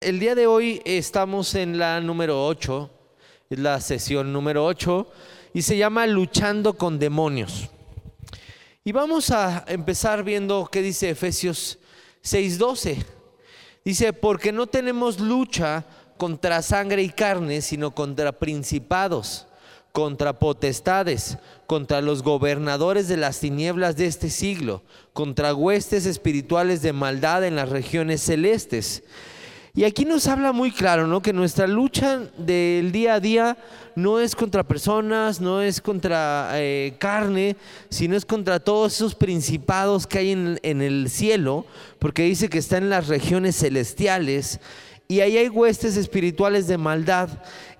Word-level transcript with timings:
El 0.00 0.18
día 0.18 0.34
de 0.34 0.46
hoy 0.46 0.80
estamos 0.86 1.54
en 1.54 1.76
la 1.76 2.00
número 2.00 2.46
8, 2.46 2.90
es 3.50 3.58
la 3.58 3.78
sesión 3.82 4.32
número 4.32 4.64
8, 4.64 5.06
y 5.52 5.60
se 5.60 5.76
llama 5.76 6.06
Luchando 6.06 6.72
con 6.72 6.98
demonios. 6.98 7.68
Y 8.82 8.92
vamos 8.92 9.30
a 9.30 9.62
empezar 9.68 10.24
viendo 10.24 10.70
qué 10.72 10.80
dice 10.80 11.10
Efesios 11.10 11.78
6:12. 12.22 13.04
Dice, 13.84 14.14
porque 14.14 14.52
no 14.52 14.68
tenemos 14.68 15.20
lucha 15.20 15.84
contra 16.16 16.62
sangre 16.62 17.02
y 17.02 17.10
carne, 17.10 17.60
sino 17.60 17.94
contra 17.94 18.32
principados, 18.32 19.48
contra 19.92 20.38
potestades, 20.38 21.36
contra 21.66 22.00
los 22.00 22.22
gobernadores 22.22 23.06
de 23.06 23.18
las 23.18 23.40
tinieblas 23.40 23.98
de 23.98 24.06
este 24.06 24.30
siglo, 24.30 24.82
contra 25.12 25.52
huestes 25.52 26.06
espirituales 26.06 26.80
de 26.80 26.94
maldad 26.94 27.44
en 27.44 27.56
las 27.56 27.68
regiones 27.68 28.22
celestes. 28.22 29.02
Y 29.74 29.84
aquí 29.84 30.04
nos 30.04 30.26
habla 30.26 30.52
muy 30.52 30.72
claro, 30.72 31.06
¿no? 31.06 31.22
Que 31.22 31.32
nuestra 31.32 31.66
lucha 31.66 32.20
del 32.36 32.90
día 32.90 33.14
a 33.14 33.20
día 33.20 33.56
no 33.94 34.18
es 34.18 34.34
contra 34.34 34.64
personas, 34.64 35.40
no 35.40 35.62
es 35.62 35.80
contra 35.80 36.50
eh, 36.54 36.94
carne, 36.98 37.56
sino 37.88 38.16
es 38.16 38.24
contra 38.24 38.58
todos 38.58 38.94
esos 38.94 39.14
principados 39.14 40.06
que 40.08 40.18
hay 40.18 40.32
en, 40.32 40.58
en 40.62 40.82
el 40.82 41.08
cielo, 41.08 41.66
porque 42.00 42.22
dice 42.22 42.48
que 42.48 42.58
está 42.58 42.78
en 42.78 42.90
las 42.90 43.06
regiones 43.06 43.56
celestiales 43.56 44.58
y 45.10 45.20
ahí 45.20 45.36
hay 45.36 45.48
huestes 45.48 45.96
espirituales 45.96 46.68
de 46.68 46.78
maldad 46.78 47.28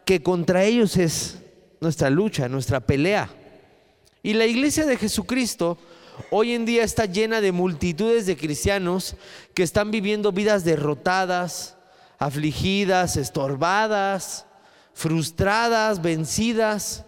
que 0.04 0.20
contra 0.20 0.64
ellos 0.64 0.96
es 0.96 1.38
nuestra 1.80 2.10
lucha, 2.10 2.48
nuestra 2.48 2.80
pelea. 2.80 3.30
Y 4.20 4.34
la 4.34 4.46
iglesia 4.46 4.84
de 4.84 4.96
Jesucristo 4.96 5.78
hoy 6.30 6.54
en 6.54 6.66
día 6.66 6.82
está 6.82 7.06
llena 7.06 7.40
de 7.40 7.52
multitudes 7.52 8.26
de 8.26 8.36
cristianos 8.36 9.14
que 9.54 9.62
están 9.62 9.92
viviendo 9.92 10.32
vidas 10.32 10.64
derrotadas, 10.64 11.76
afligidas, 12.20 13.16
estorbadas, 13.16 14.46
frustradas, 14.92 16.00
vencidas. 16.00 17.04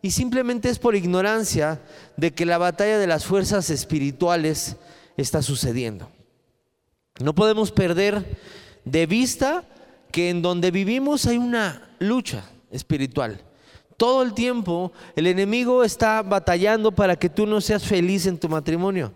Y 0.00 0.12
simplemente 0.12 0.70
es 0.70 0.78
por 0.78 0.96
ignorancia 0.96 1.82
de 2.16 2.32
que 2.32 2.46
la 2.46 2.58
batalla 2.58 2.98
de 2.98 3.06
las 3.06 3.26
fuerzas 3.26 3.68
espirituales 3.70 4.76
está 5.16 5.42
sucediendo. 5.42 6.08
No 7.20 7.34
podemos 7.34 7.70
perder 7.70 8.38
de 8.84 9.06
vista 9.06 9.64
que 10.10 10.30
en 10.30 10.42
donde 10.42 10.70
vivimos 10.70 11.26
hay 11.26 11.38
una 11.38 11.90
lucha 11.98 12.44
espiritual. 12.70 13.40
Todo 13.96 14.22
el 14.22 14.32
tiempo 14.32 14.92
el 15.16 15.26
enemigo 15.26 15.84
está 15.84 16.22
batallando 16.22 16.92
para 16.92 17.16
que 17.16 17.28
tú 17.28 17.46
no 17.46 17.60
seas 17.60 17.84
feliz 17.84 18.26
en 18.26 18.38
tu 18.38 18.48
matrimonio 18.48 19.12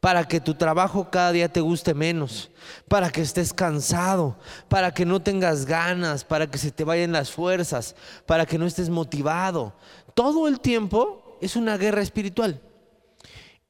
para 0.00 0.26
que 0.26 0.40
tu 0.40 0.54
trabajo 0.54 1.10
cada 1.10 1.30
día 1.30 1.48
te 1.48 1.60
guste 1.60 1.92
menos, 1.92 2.50
para 2.88 3.10
que 3.10 3.20
estés 3.20 3.52
cansado, 3.52 4.36
para 4.68 4.92
que 4.92 5.04
no 5.04 5.20
tengas 5.20 5.66
ganas, 5.66 6.24
para 6.24 6.46
que 6.50 6.56
se 6.56 6.70
te 6.70 6.84
vayan 6.84 7.12
las 7.12 7.30
fuerzas, 7.30 7.94
para 8.24 8.46
que 8.46 8.58
no 8.58 8.66
estés 8.66 8.88
motivado. 8.88 9.74
Todo 10.14 10.48
el 10.48 10.58
tiempo 10.58 11.38
es 11.42 11.54
una 11.54 11.76
guerra 11.76 12.00
espiritual. 12.00 12.60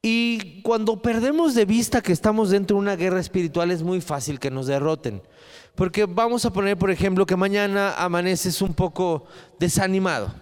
Y 0.01 0.61
cuando 0.63 1.01
perdemos 1.01 1.53
de 1.53 1.65
vista 1.65 2.01
que 2.01 2.13
estamos 2.13 2.49
dentro 2.49 2.75
de 2.75 2.81
una 2.81 2.95
guerra 2.95 3.19
espiritual 3.19 3.69
es 3.69 3.83
muy 3.83 4.01
fácil 4.01 4.39
que 4.39 4.49
nos 4.49 4.65
derroten. 4.65 5.21
Porque 5.75 6.05
vamos 6.05 6.45
a 6.45 6.51
poner, 6.51 6.77
por 6.77 6.91
ejemplo, 6.91 7.25
que 7.25 7.35
mañana 7.35 7.93
amaneces 7.95 8.61
un 8.61 8.73
poco 8.73 9.25
desanimado. 9.59 10.33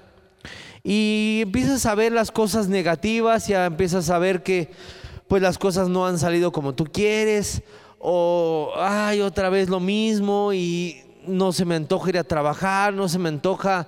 Y 0.81 1.39
empiezas 1.43 1.85
a 1.85 1.95
ver 1.95 2.13
las 2.13 2.31
cosas 2.31 2.69
negativas, 2.69 3.47
ya 3.47 3.65
empiezas 3.65 4.09
a 4.09 4.17
ver 4.17 4.43
que 4.43 4.71
pues 5.29 5.43
las 5.43 5.59
cosas 5.59 5.87
no 5.87 6.07
han 6.07 6.17
salido 6.17 6.51
como 6.51 6.73
tú 6.73 6.85
quieres, 6.85 7.61
o 7.99 8.73
ay, 8.75 9.21
otra 9.21 9.49
vez 9.49 9.69
lo 9.69 9.79
mismo 9.79 10.51
y 10.53 11.03
no 11.27 11.53
se 11.53 11.65
me 11.65 11.75
antoja 11.75 12.09
ir 12.09 12.17
a 12.17 12.23
trabajar, 12.23 12.95
no 12.95 13.07
se 13.07 13.19
me 13.19 13.29
antoja 13.29 13.87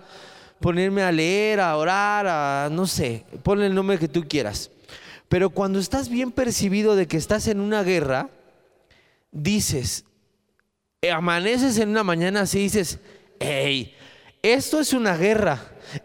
ponerme 0.60 1.02
a 1.02 1.12
leer, 1.12 1.60
a 1.60 1.76
orar, 1.76 2.28
a 2.28 2.70
no 2.72 2.86
sé, 2.86 3.26
ponle 3.42 3.66
el 3.66 3.74
nombre 3.74 3.98
que 3.98 4.08
tú 4.08 4.24
quieras. 4.28 4.70
Pero 5.30 5.50
cuando 5.50 5.80
estás 5.80 6.10
bien 6.10 6.32
percibido 6.32 6.96
de 6.96 7.08
que 7.08 7.18
estás 7.18 7.48
en 7.48 7.60
una 7.60 7.82
guerra, 7.82 8.30
dices, 9.32 10.06
amaneces 11.12 11.80
en 11.80 11.90
una 11.90 12.04
mañana 12.04 12.42
así 12.42 12.60
dices, 12.60 13.00
hey, 13.40 13.96
esto 14.44 14.80
es 14.80 14.94
una 14.94 15.18
guerra, 15.18 15.60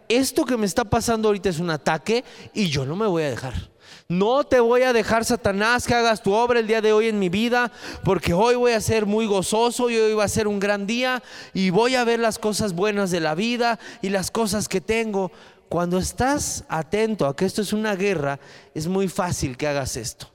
esto 0.08 0.46
que 0.46 0.56
me 0.56 0.64
está 0.64 0.84
pasando 0.84 1.28
ahorita 1.28 1.50
es 1.50 1.58
un 1.58 1.68
ataque 1.68 2.24
y 2.54 2.70
yo 2.70 2.86
no 2.86 2.96
me 2.96 3.06
voy 3.06 3.24
a 3.24 3.30
dejar. 3.30 3.75
No 4.08 4.44
te 4.44 4.60
voy 4.60 4.82
a 4.82 4.92
dejar, 4.92 5.24
Satanás, 5.24 5.84
que 5.84 5.94
hagas 5.94 6.22
tu 6.22 6.32
obra 6.32 6.60
el 6.60 6.68
día 6.68 6.80
de 6.80 6.92
hoy 6.92 7.08
en 7.08 7.18
mi 7.18 7.28
vida, 7.28 7.72
porque 8.04 8.34
hoy 8.34 8.54
voy 8.54 8.72
a 8.72 8.80
ser 8.80 9.04
muy 9.04 9.26
gozoso 9.26 9.90
y 9.90 9.96
hoy 9.96 10.14
va 10.14 10.22
a 10.22 10.28
ser 10.28 10.46
un 10.46 10.60
gran 10.60 10.86
día 10.86 11.24
y 11.52 11.70
voy 11.70 11.96
a 11.96 12.04
ver 12.04 12.20
las 12.20 12.38
cosas 12.38 12.72
buenas 12.72 13.10
de 13.10 13.18
la 13.18 13.34
vida 13.34 13.80
y 14.02 14.10
las 14.10 14.30
cosas 14.30 14.68
que 14.68 14.80
tengo. 14.80 15.32
Cuando 15.68 15.98
estás 15.98 16.62
atento 16.68 17.26
a 17.26 17.34
que 17.34 17.46
esto 17.46 17.62
es 17.62 17.72
una 17.72 17.96
guerra, 17.96 18.38
es 18.74 18.86
muy 18.86 19.08
fácil 19.08 19.56
que 19.56 19.66
hagas 19.66 19.96
esto. 19.96 20.30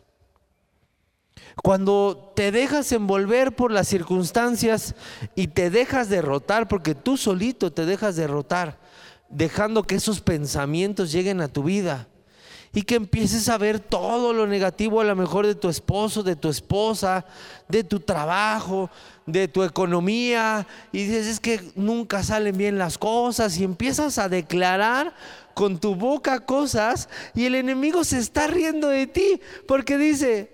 Cuando 1.63 2.33
te 2.35 2.51
dejas 2.51 2.91
envolver 2.91 3.55
por 3.55 3.71
las 3.71 3.87
circunstancias 3.87 4.95
y 5.33 5.47
te 5.47 5.69
dejas 5.69 6.09
derrotar, 6.09 6.67
porque 6.67 6.93
tú 6.93 7.15
solito 7.15 7.71
te 7.71 7.85
dejas 7.85 8.17
derrotar, 8.17 8.77
dejando 9.29 9.83
que 9.83 9.95
esos 9.95 10.19
pensamientos 10.19 11.13
lleguen 11.13 11.39
a 11.39 11.47
tu 11.47 11.63
vida, 11.63 12.09
y 12.73 12.83
que 12.83 12.95
empieces 12.95 13.49
a 13.49 13.57
ver 13.57 13.79
todo 13.79 14.33
lo 14.33 14.47
negativo 14.47 15.01
a 15.01 15.03
lo 15.03 15.15
mejor 15.15 15.45
de 15.45 15.55
tu 15.55 15.67
esposo, 15.67 16.23
de 16.23 16.35
tu 16.35 16.49
esposa, 16.49 17.25
de 17.67 17.83
tu 17.83 17.99
trabajo, 17.99 18.89
de 19.25 19.47
tu 19.47 19.63
economía 19.63 20.65
y 20.91 21.03
dices 21.03 21.27
es 21.27 21.39
que 21.39 21.61
nunca 21.75 22.23
salen 22.23 22.57
bien 22.57 22.77
las 22.77 22.97
cosas 22.97 23.57
y 23.57 23.63
empiezas 23.63 24.17
a 24.17 24.29
declarar 24.29 25.13
con 25.53 25.79
tu 25.79 25.95
boca 25.95 26.45
cosas 26.45 27.09
y 27.35 27.45
el 27.45 27.55
enemigo 27.55 28.03
se 28.03 28.19
está 28.19 28.47
riendo 28.47 28.87
de 28.87 29.07
ti 29.07 29.41
porque 29.67 29.97
dice, 29.97 30.53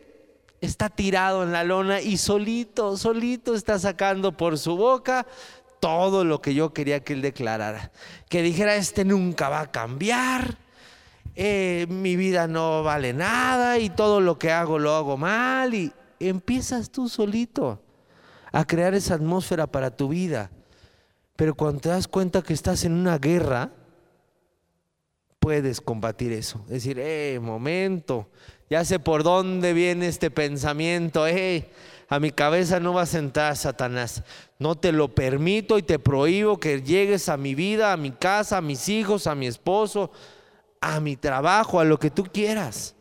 está 0.59 0.89
tirado 0.89 1.43
en 1.43 1.51
la 1.51 1.63
lona 1.63 2.01
y 2.01 2.17
solito, 2.17 2.97
solito 2.97 3.53
está 3.53 3.77
sacando 3.77 4.35
por 4.35 4.57
su 4.57 4.75
boca 4.75 5.27
todo 5.79 6.25
lo 6.25 6.41
que 6.41 6.55
yo 6.55 6.73
quería 6.73 7.03
que 7.03 7.13
él 7.13 7.21
declarara. 7.21 7.91
Que 8.29 8.41
dijera, 8.41 8.75
este 8.75 9.05
nunca 9.05 9.49
va 9.49 9.61
a 9.61 9.71
cambiar 9.71 10.57
eh, 11.39 11.85
mi 11.87 12.15
vida 12.15 12.47
no 12.47 12.81
vale 12.81 13.13
nada 13.13 13.77
y 13.77 13.91
todo 13.91 14.21
lo 14.21 14.39
que 14.39 14.51
hago 14.51 14.79
lo 14.79 14.95
hago 14.95 15.17
mal 15.17 15.71
y 15.75 15.93
empiezas 16.19 16.89
tú 16.89 17.07
solito 17.07 17.79
a 18.51 18.65
crear 18.65 18.95
esa 18.95 19.13
atmósfera 19.13 19.67
para 19.67 19.95
tu 19.95 20.07
vida. 20.07 20.49
Pero 21.35 21.53
cuando 21.53 21.81
te 21.81 21.89
das 21.89 22.07
cuenta 22.07 22.41
que 22.41 22.53
estás 22.53 22.85
en 22.85 22.93
una 22.93 23.19
guerra, 23.19 23.69
puedes 25.37 25.79
combatir 25.79 26.31
eso. 26.31 26.61
Es 26.65 26.83
decir, 26.83 26.97
eh, 26.99 27.39
momento, 27.39 28.31
ya 28.67 28.83
sé 28.83 28.97
por 28.97 29.21
dónde 29.21 29.73
viene 29.73 30.07
este 30.07 30.31
pensamiento, 30.31 31.27
eh, 31.27 31.69
a 32.09 32.19
mi 32.19 32.31
cabeza 32.31 32.79
no 32.79 32.93
vas 32.93 33.13
a 33.13 33.19
entrar 33.19 33.55
Satanás. 33.55 34.23
No 34.57 34.73
te 34.73 34.91
lo 34.91 35.13
permito 35.13 35.77
y 35.77 35.83
te 35.83 35.99
prohíbo 35.99 36.59
que 36.59 36.81
llegues 36.81 37.29
a 37.29 37.37
mi 37.37 37.53
vida, 37.53 37.93
a 37.93 37.97
mi 37.97 38.09
casa, 38.09 38.57
a 38.57 38.61
mis 38.61 38.89
hijos, 38.89 39.27
a 39.27 39.35
mi 39.35 39.45
esposo, 39.45 40.09
a 40.81 40.99
mi 40.99 41.15
trabajo, 41.15 41.79
a 41.79 41.85
lo 41.85 41.99
que 41.99 42.11
tú 42.11 42.23
quieras. 42.23 42.95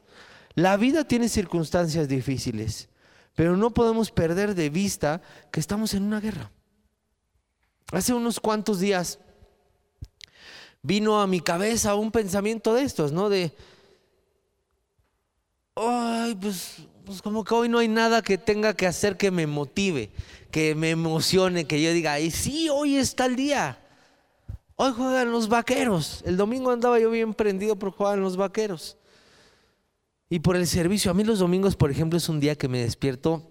La 0.54 0.76
vida 0.76 1.04
tiene 1.04 1.28
circunstancias 1.28 2.08
difíciles, 2.08 2.88
pero 3.34 3.56
no 3.56 3.74
podemos 3.74 4.10
perder 4.10 4.54
de 4.54 4.70
vista 4.70 5.20
que 5.50 5.60
estamos 5.60 5.94
en 5.94 6.02
una 6.02 6.20
guerra. 6.20 6.50
Hace 7.92 8.14
unos 8.14 8.40
cuantos 8.40 8.80
días 8.80 9.20
vino 10.82 11.20
a 11.20 11.26
mi 11.26 11.40
cabeza 11.40 11.94
un 11.94 12.10
pensamiento 12.10 12.74
de 12.74 12.82
estos, 12.82 13.12
¿no? 13.12 13.28
De, 13.28 13.52
ay, 15.74 16.34
pues, 16.36 16.78
pues 17.04 17.20
como 17.22 17.44
que 17.44 17.54
hoy 17.54 17.68
no 17.68 17.78
hay 17.78 17.88
nada 17.88 18.22
que 18.22 18.38
tenga 18.38 18.74
que 18.74 18.86
hacer 18.86 19.16
que 19.16 19.30
me 19.30 19.46
motive, 19.46 20.10
que 20.50 20.74
me 20.74 20.90
emocione, 20.90 21.66
que 21.66 21.82
yo 21.82 21.92
diga, 21.92 22.14
ay, 22.14 22.30
sí, 22.30 22.68
hoy 22.68 22.96
está 22.96 23.26
el 23.26 23.36
día. 23.36 23.78
Hoy 24.78 24.92
juegan 24.92 25.32
los 25.32 25.48
vaqueros. 25.48 26.22
El 26.26 26.36
domingo 26.36 26.70
andaba 26.70 27.00
yo 27.00 27.10
bien 27.10 27.32
prendido 27.32 27.76
por 27.76 27.92
jugar 27.92 28.18
en 28.18 28.24
los 28.24 28.36
vaqueros. 28.36 28.98
Y 30.28 30.40
por 30.40 30.54
el 30.54 30.66
servicio. 30.66 31.10
A 31.10 31.14
mí 31.14 31.24
los 31.24 31.38
domingos, 31.38 31.76
por 31.76 31.90
ejemplo, 31.90 32.18
es 32.18 32.28
un 32.28 32.40
día 32.40 32.56
que 32.56 32.68
me 32.68 32.80
despierto, 32.80 33.50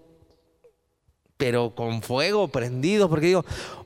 pero 1.36 1.74
con 1.74 2.00
fuego 2.00 2.46
prendido, 2.48 3.08
porque 3.08 3.26
digo, 3.26 3.44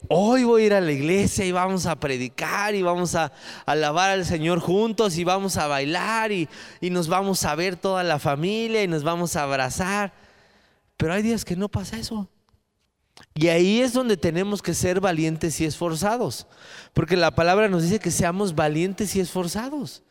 hoy 0.09 0.45
voy 0.45 0.63
a 0.63 0.67
ir 0.67 0.75
a 0.75 0.81
la 0.83 0.93
iglesia 0.93 1.47
y 1.47 1.53
vamos 1.53 1.87
a 1.87 1.99
predicar 1.99 2.75
y 2.75 2.83
vamos 2.83 3.15
a 3.15 3.33
alabar 3.65 4.11
al 4.11 4.27
Señor 4.27 4.61
juntos 4.61 5.17
y 5.17 5.25
vamos 5.25 5.57
a 5.57 5.67
bailar 5.67 6.33
y, 6.33 6.47
y 6.81 6.91
nos 6.91 7.09
vamos 7.09 7.45
a 7.45 7.55
ver 7.55 7.77
toda 7.77 8.05
la 8.05 8.19
familia 8.19 8.83
y 8.83 8.89
nos 8.89 9.03
vamos 9.03 9.35
a 9.37 9.45
abrazar. 9.45 10.13
Pero 10.99 11.15
hay 11.15 11.23
días 11.23 11.47
que 11.47 11.57
no 11.57 11.71
pasa 11.71 11.97
eso. 11.97 12.29
Y 13.35 13.49
ahí 13.49 13.81
es 13.81 13.93
donde 13.93 14.17
tenemos 14.17 14.61
que 14.61 14.75
ser 14.75 15.01
valientes 15.01 15.61
y 15.61 15.65
esforzados, 15.65 16.47
porque 16.93 17.17
la 17.17 17.31
palabra 17.31 17.69
nos 17.69 17.85
dice 17.85 18.01
que 18.01 18.11
seamos 18.11 18.55
valientes 18.55 19.15
y 19.15 19.21
esforzados. 19.21 20.03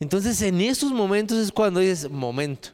Entonces 0.00 0.40
en 0.42 0.60
esos 0.60 0.92
momentos 0.92 1.38
es 1.38 1.52
cuando 1.52 1.80
dices, 1.80 2.10
momento, 2.10 2.70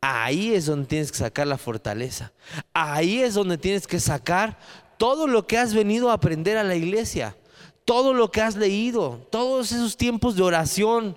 ahí 0.00 0.52
es 0.52 0.66
donde 0.66 0.86
tienes 0.86 1.12
que 1.12 1.18
sacar 1.18 1.46
la 1.46 1.58
fortaleza, 1.58 2.32
ahí 2.72 3.20
es 3.20 3.34
donde 3.34 3.58
tienes 3.58 3.86
que 3.86 4.00
sacar 4.00 4.58
todo 4.98 5.26
lo 5.26 5.46
que 5.46 5.58
has 5.58 5.74
venido 5.74 6.10
a 6.10 6.14
aprender 6.14 6.56
a 6.56 6.64
la 6.64 6.74
iglesia, 6.74 7.36
todo 7.84 8.14
lo 8.14 8.30
que 8.30 8.40
has 8.40 8.56
leído, 8.56 9.26
todos 9.30 9.72
esos 9.72 9.96
tiempos 9.96 10.36
de 10.36 10.42
oración 10.42 11.16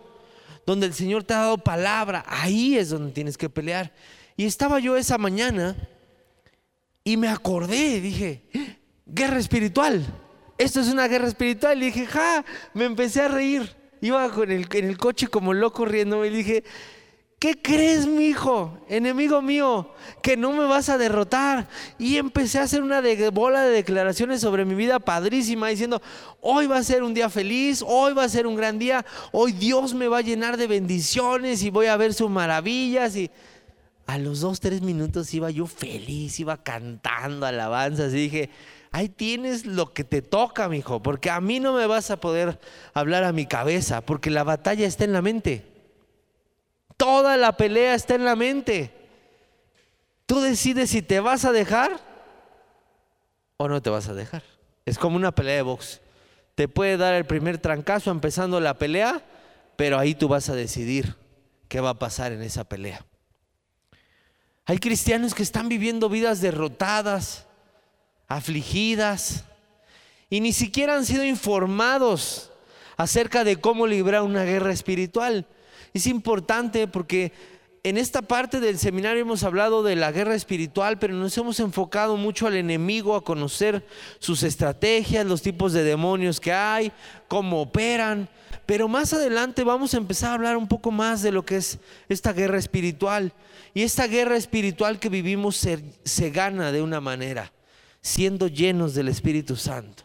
donde 0.66 0.88
el 0.88 0.94
Señor 0.94 1.24
te 1.24 1.34
ha 1.34 1.40
dado 1.40 1.58
palabra, 1.58 2.25
ahí 2.28 2.78
es 2.78 2.90
donde 2.90 3.12
tienes 3.12 3.38
que 3.38 3.50
pelear. 3.50 3.94
Y 4.36 4.46
estaba 4.46 4.80
yo 4.80 4.98
esa 4.98 5.18
mañana 5.18 5.75
y 7.07 7.18
me 7.18 7.30
acordé, 7.30 8.02
dije, 8.02 8.42
guerra 9.06 9.38
espiritual. 9.38 10.04
Esto 10.57 10.81
es 10.81 10.88
una 10.88 11.07
guerra 11.07 11.28
espiritual. 11.28 11.81
Y 11.81 11.86
dije, 11.86 12.07
ja, 12.07 12.44
me 12.74 12.86
empecé 12.86 13.22
a 13.22 13.28
reír. 13.28 13.75
Iba 14.02 14.28
con 14.31 14.52
el, 14.52 14.68
en 14.74 14.86
el 14.86 14.98
coche 14.98 15.28
como 15.28 15.54
loco 15.54 15.86
riendo 15.86 16.25
y 16.25 16.31
dije, 16.31 16.63
¿qué 17.38 17.62
crees, 17.62 18.07
mi 18.07 18.25
hijo, 18.25 18.80
enemigo 18.90 19.40
mío, 19.44 19.94
que 20.24 20.36
no 20.36 20.52
me 20.54 20.66
vas 20.66 20.90
a 20.90 20.98
derrotar? 20.98 21.68
Y 22.00 22.18
empecé 22.18 22.57
a 22.57 22.63
hacer 22.63 22.81
una 22.81 23.04
bola 23.31 23.62
de 23.62 23.69
declaraciones 23.69 24.42
sobre 24.42 24.66
mi 24.66 24.74
vida 24.74 24.98
padrísima, 24.98 25.68
diciendo, 25.68 26.01
hoy 26.42 26.66
va 26.66 26.78
a 26.78 26.84
ser 26.84 27.04
un 27.04 27.13
día 27.13 27.30
feliz, 27.30 27.84
hoy 27.86 28.13
va 28.13 28.24
a 28.24 28.30
ser 28.30 28.48
un 28.48 28.56
gran 28.56 28.80
día, 28.80 29.06
hoy 29.31 29.51
Dios 29.51 29.94
me 29.94 30.08
va 30.08 30.18
a 30.18 30.22
llenar 30.22 30.58
de 30.58 30.66
bendiciones 30.66 31.62
y 31.62 31.69
voy 31.69 31.86
a 31.86 31.98
ver 31.98 32.16
sus 32.16 32.31
maravillas. 32.31 33.16
Y 33.16 33.30
a 34.07 34.18
los 34.18 34.42
dos, 34.42 34.60
tres 34.60 34.81
minutos 34.81 35.34
iba 35.34 35.50
yo 35.50 35.66
feliz, 35.66 36.40
iba 36.40 36.63
cantando 36.63 37.46
alabanzas 37.46 38.13
y 38.13 38.18
dije, 38.18 38.50
ahí 38.92 39.10
tienes 39.10 39.66
lo 39.66 39.94
que 39.94 40.04
te 40.04 40.22
toca, 40.22 40.69
mi 40.69 40.78
hijo, 40.78 41.02
porque 41.02 41.30
a 41.30 41.42
mí 41.42 41.60
no 41.60 41.74
me 41.74 41.88
vas 41.88 42.12
a 42.12 42.18
poder 42.18 42.60
hablar 42.94 43.24
a 43.24 43.34
mi 43.34 43.46
cabeza, 43.46 44.02
porque 44.02 44.30
la 44.30 44.44
batalla 44.44 44.86
está 44.86 45.04
en 45.04 45.13
la 45.13 45.22
mente. 45.22 45.66
Toda 46.98 47.36
la 47.36 47.57
pelea 47.57 47.96
está 47.96 48.16
en 48.16 48.25
la 48.25 48.36
mente. 48.36 48.94
Tú 50.25 50.40
decides 50.40 50.92
si 50.92 51.01
te 51.01 51.19
vas 51.19 51.46
a 51.46 51.51
dejar 51.51 52.00
o 53.58 53.68
no 53.68 53.81
te 53.81 53.90
vas 53.90 54.08
a 54.08 54.13
dejar. 54.13 54.44
Es 54.86 54.98
como 54.98 55.16
una 55.16 55.34
pelea 55.34 55.56
de 55.56 55.62
box. 55.63 56.01
Te 56.56 56.68
puede 56.68 56.96
dar 56.96 57.16
el 57.16 57.25
primer 57.25 57.58
trancazo 57.58 58.12
empezando 58.12 58.60
la 58.60 58.75
pelea, 58.75 59.24
pero 59.75 60.00
ahí 60.00 60.16
tú 60.16 60.28
vas 60.28 60.50
a 60.50 60.56
decidir 60.56 61.16
qué 61.68 61.81
va 61.81 61.92
a 61.92 62.00
pasar 62.00 62.31
en 62.31 62.42
esa 62.42 62.63
pelea. 62.63 63.06
Hay 64.67 64.79
cristianos 64.79 65.35
que 65.35 65.44
están 65.44 65.69
viviendo 65.69 66.09
vidas 66.09 66.41
derrotadas, 66.41 67.45
afligidas, 68.27 69.44
y 70.29 70.39
ni 70.39 70.53
siquiera 70.53 70.95
han 70.95 71.06
sido 71.06 71.23
informados 71.23 72.51
acerca 72.97 73.44
de 73.44 73.57
cómo 73.57 73.85
librar 73.85 74.23
una 74.23 74.44
guerra 74.44 74.71
espiritual. 74.71 75.45
Es 75.94 76.07
importante 76.07 76.88
porque 76.88 77.31
en 77.83 77.97
esta 77.97 78.23
parte 78.23 78.59
del 78.59 78.79
seminario 78.79 79.21
hemos 79.21 79.44
hablado 79.44 79.83
de 79.83 79.95
la 79.95 80.12
guerra 80.12 80.33
espiritual, 80.33 80.97
pero 80.97 81.13
nos 81.13 81.38
hemos 81.38 81.59
enfocado 81.59 82.17
mucho 82.17 82.47
al 82.47 82.56
enemigo, 82.56 83.15
a 83.15 83.23
conocer 83.23 83.85
sus 84.17 84.41
estrategias, 84.41 85.27
los 85.27 85.44
tipos 85.44 85.73
de 85.73 85.83
demonios 85.83 86.39
que 86.39 86.51
hay, 86.51 86.91
cómo 87.27 87.62
operan. 87.62 88.27
Pero 88.65 88.88
más 88.88 89.13
adelante 89.13 89.63
vamos 89.63 89.94
a 89.94 89.97
empezar 89.97 90.31
a 90.31 90.33
hablar 90.33 90.57
un 90.57 90.67
poco 90.67 90.89
más 90.89 91.21
de 91.21 91.31
lo 91.31 91.45
que 91.45 91.57
es 91.57 91.77
esta 92.09 92.33
guerra 92.33 92.57
espiritual. 92.57 93.31
Y 93.75 93.83
esta 93.83 94.07
guerra 94.07 94.38
espiritual 94.38 95.00
que 95.00 95.10
vivimos 95.10 95.57
se, 95.57 95.83
se 96.06 96.30
gana 96.30 96.72
de 96.72 96.81
una 96.81 97.01
manera, 97.01 97.51
siendo 98.01 98.48
llenos 98.48 98.95
del 98.95 99.10
Espíritu 99.10 99.57
Santo. 99.57 100.04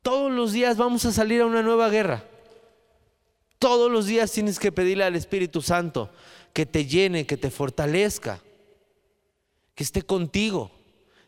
Todos 0.00 0.32
los 0.32 0.52
días 0.52 0.78
vamos 0.78 1.04
a 1.04 1.12
salir 1.12 1.42
a 1.42 1.46
una 1.46 1.62
nueva 1.62 1.90
guerra. 1.90 2.24
Todos 3.58 3.92
los 3.92 4.06
días 4.06 4.32
tienes 4.32 4.58
que 4.58 4.72
pedirle 4.72 5.04
al 5.04 5.14
Espíritu 5.14 5.60
Santo 5.60 6.10
que 6.54 6.64
te 6.64 6.86
llene, 6.86 7.26
que 7.26 7.36
te 7.36 7.50
fortalezca, 7.50 8.40
que 9.74 9.84
esté 9.84 10.00
contigo, 10.00 10.70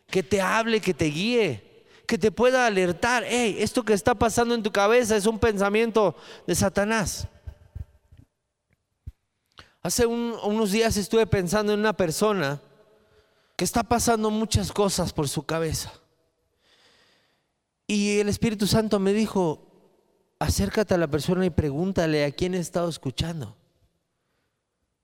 que 0.07 0.23
te 0.23 0.41
hable, 0.41 0.81
que 0.81 0.95
te 0.95 1.05
guíe, 1.05 1.85
que 2.07 2.17
te 2.17 2.31
pueda 2.31 2.65
alertar. 2.65 3.25
Hey, 3.27 3.57
esto 3.59 3.83
que 3.83 3.93
está 3.93 4.15
pasando 4.15 4.55
en 4.55 4.63
tu 4.63 4.71
cabeza 4.71 5.15
es 5.15 5.27
un 5.27 5.37
pensamiento 5.37 6.15
de 6.47 6.55
Satanás. 6.55 7.27
Hace 9.83 10.05
unos 10.05 10.71
días 10.71 10.95
estuve 10.97 11.25
pensando 11.25 11.73
en 11.73 11.79
una 11.79 11.93
persona 11.93 12.61
que 13.55 13.65
está 13.65 13.83
pasando 13.83 14.29
muchas 14.29 14.71
cosas 14.71 15.11
por 15.11 15.27
su 15.27 15.43
cabeza. 15.43 15.91
Y 17.87 18.19
el 18.19 18.29
Espíritu 18.29 18.67
Santo 18.67 18.99
me 18.99 19.11
dijo, 19.11 19.67
acércate 20.39 20.93
a 20.93 20.97
la 20.97 21.07
persona 21.07 21.45
y 21.45 21.49
pregúntale 21.49 22.25
a 22.25 22.31
quién 22.31 22.53
he 22.53 22.59
estado 22.59 22.89
escuchando. 22.89 23.57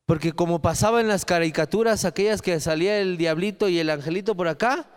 Porque 0.06 0.31
como 0.31 0.62
pasaba 0.62 1.01
en 1.01 1.07
las 1.07 1.25
caricaturas, 1.25 2.06
aquellas 2.06 2.41
que 2.41 2.59
salía 2.59 3.00
el 3.00 3.18
diablito 3.18 3.68
y 3.68 3.79
el 3.79 3.89
angelito 3.89 4.35
por 4.35 4.47
acá, 4.47 4.88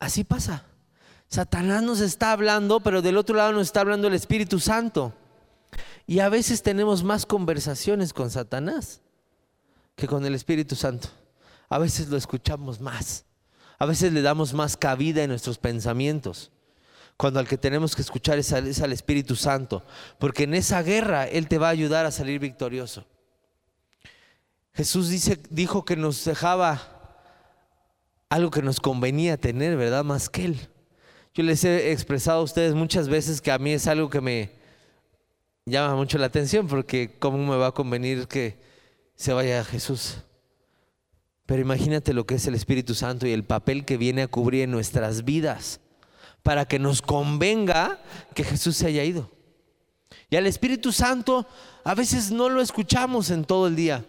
así 0.00 0.24
pasa. 0.24 0.64
Satanás 1.28 1.82
nos 1.82 2.00
está 2.00 2.32
hablando, 2.32 2.80
pero 2.80 3.02
del 3.02 3.16
otro 3.16 3.36
lado 3.36 3.52
nos 3.52 3.68
está 3.68 3.82
hablando 3.82 4.08
el 4.08 4.14
Espíritu 4.14 4.58
Santo. 4.58 5.14
Y 6.10 6.18
a 6.18 6.28
veces 6.28 6.64
tenemos 6.64 7.04
más 7.04 7.24
conversaciones 7.24 8.12
con 8.12 8.30
Satanás 8.32 9.00
que 9.94 10.08
con 10.08 10.26
el 10.26 10.34
Espíritu 10.34 10.74
Santo. 10.74 11.06
A 11.68 11.78
veces 11.78 12.08
lo 12.08 12.16
escuchamos 12.16 12.80
más. 12.80 13.24
A 13.78 13.86
veces 13.86 14.12
le 14.12 14.20
damos 14.20 14.52
más 14.52 14.76
cabida 14.76 15.22
en 15.22 15.30
nuestros 15.30 15.58
pensamientos 15.58 16.50
cuando 17.16 17.38
al 17.38 17.46
que 17.46 17.56
tenemos 17.56 17.94
que 17.94 18.02
escuchar 18.02 18.40
es 18.40 18.52
al, 18.52 18.92
Espíritu 18.92 19.36
Santo, 19.36 19.84
porque 20.18 20.42
en 20.42 20.54
esa 20.54 20.82
guerra 20.82 21.28
Él 21.28 21.46
te 21.46 21.58
va 21.58 21.68
a 21.68 21.70
ayudar 21.70 22.06
a 22.06 22.10
salir 22.10 22.40
victorioso. 22.40 23.06
Jesús 24.74 25.10
dice, 25.10 25.38
dijo 25.48 25.84
que 25.84 25.94
nos 25.94 26.24
dejaba 26.24 26.82
algo 28.28 28.50
que 28.50 28.62
nos 28.62 28.80
convenía 28.80 29.36
tener, 29.36 29.76
¿verdad? 29.76 30.02
Más 30.02 30.28
que 30.28 30.46
Él. 30.46 30.68
Yo 31.34 31.44
les 31.44 31.62
he 31.62 31.92
expresado 31.92 32.40
a 32.40 32.42
ustedes 32.42 32.74
muchas 32.74 33.08
veces 33.08 33.40
que 33.40 33.52
a 33.52 33.58
mí 33.60 33.70
es 33.70 33.86
algo 33.86 34.10
que 34.10 34.20
me 34.20 34.59
llama 35.66 35.94
mucho 35.94 36.18
la 36.18 36.26
atención, 36.26 36.66
porque 36.66 37.16
¿cómo 37.18 37.38
me 37.38 37.56
va 37.56 37.68
a 37.68 37.72
convenir 37.72 38.26
que 38.28 38.58
se 39.14 39.32
vaya 39.32 39.64
Jesús? 39.64 40.18
Pero 41.46 41.62
imagínate 41.62 42.14
lo 42.14 42.26
que 42.26 42.36
es 42.36 42.46
el 42.46 42.54
Espíritu 42.54 42.94
Santo 42.94 43.26
y 43.26 43.32
el 43.32 43.44
papel 43.44 43.84
que 43.84 43.96
viene 43.96 44.22
a 44.22 44.28
cubrir 44.28 44.62
en 44.62 44.70
nuestras 44.70 45.24
vidas 45.24 45.80
para 46.42 46.64
que 46.64 46.78
nos 46.78 47.02
convenga 47.02 48.00
que 48.34 48.44
Jesús 48.44 48.76
se 48.76 48.86
haya 48.86 49.04
ido. 49.04 49.30
Y 50.30 50.36
al 50.36 50.46
Espíritu 50.46 50.92
Santo 50.92 51.46
a 51.84 51.94
veces 51.94 52.30
no 52.30 52.48
lo 52.48 52.60
escuchamos 52.60 53.30
en 53.30 53.44
todo 53.44 53.66
el 53.66 53.76
día. 53.76 54.04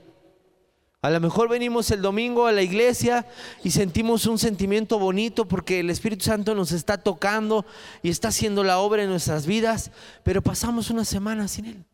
A 1.03 1.09
lo 1.09 1.19
mejor 1.19 1.50
venimos 1.50 1.89
el 1.89 2.01
domingo 2.01 2.45
a 2.45 2.51
la 2.51 2.62
iglesia 2.62 3.25
y 3.63 3.71
sentimos 3.71 4.27
un 4.27 4.38
sentimiento 4.38 5.00
bonito 5.00 5.48
porque 5.48 5.80
el 5.80 5.89
Espíritu 5.89 6.25
Santo 6.25 6.53
nos 6.53 6.71
está 6.71 7.00
tocando 7.00 7.65
y 8.03 8.10
está 8.10 8.27
haciendo 8.27 8.63
la 8.63 8.77
obra 8.77 9.01
en 9.01 9.10
nuestras 9.10 9.48
vidas, 9.48 9.89
pero 10.24 10.43
pasamos 10.43 10.91
una 10.91 11.03
semana 11.03 11.48
sin 11.48 11.65
Él. 11.65 11.86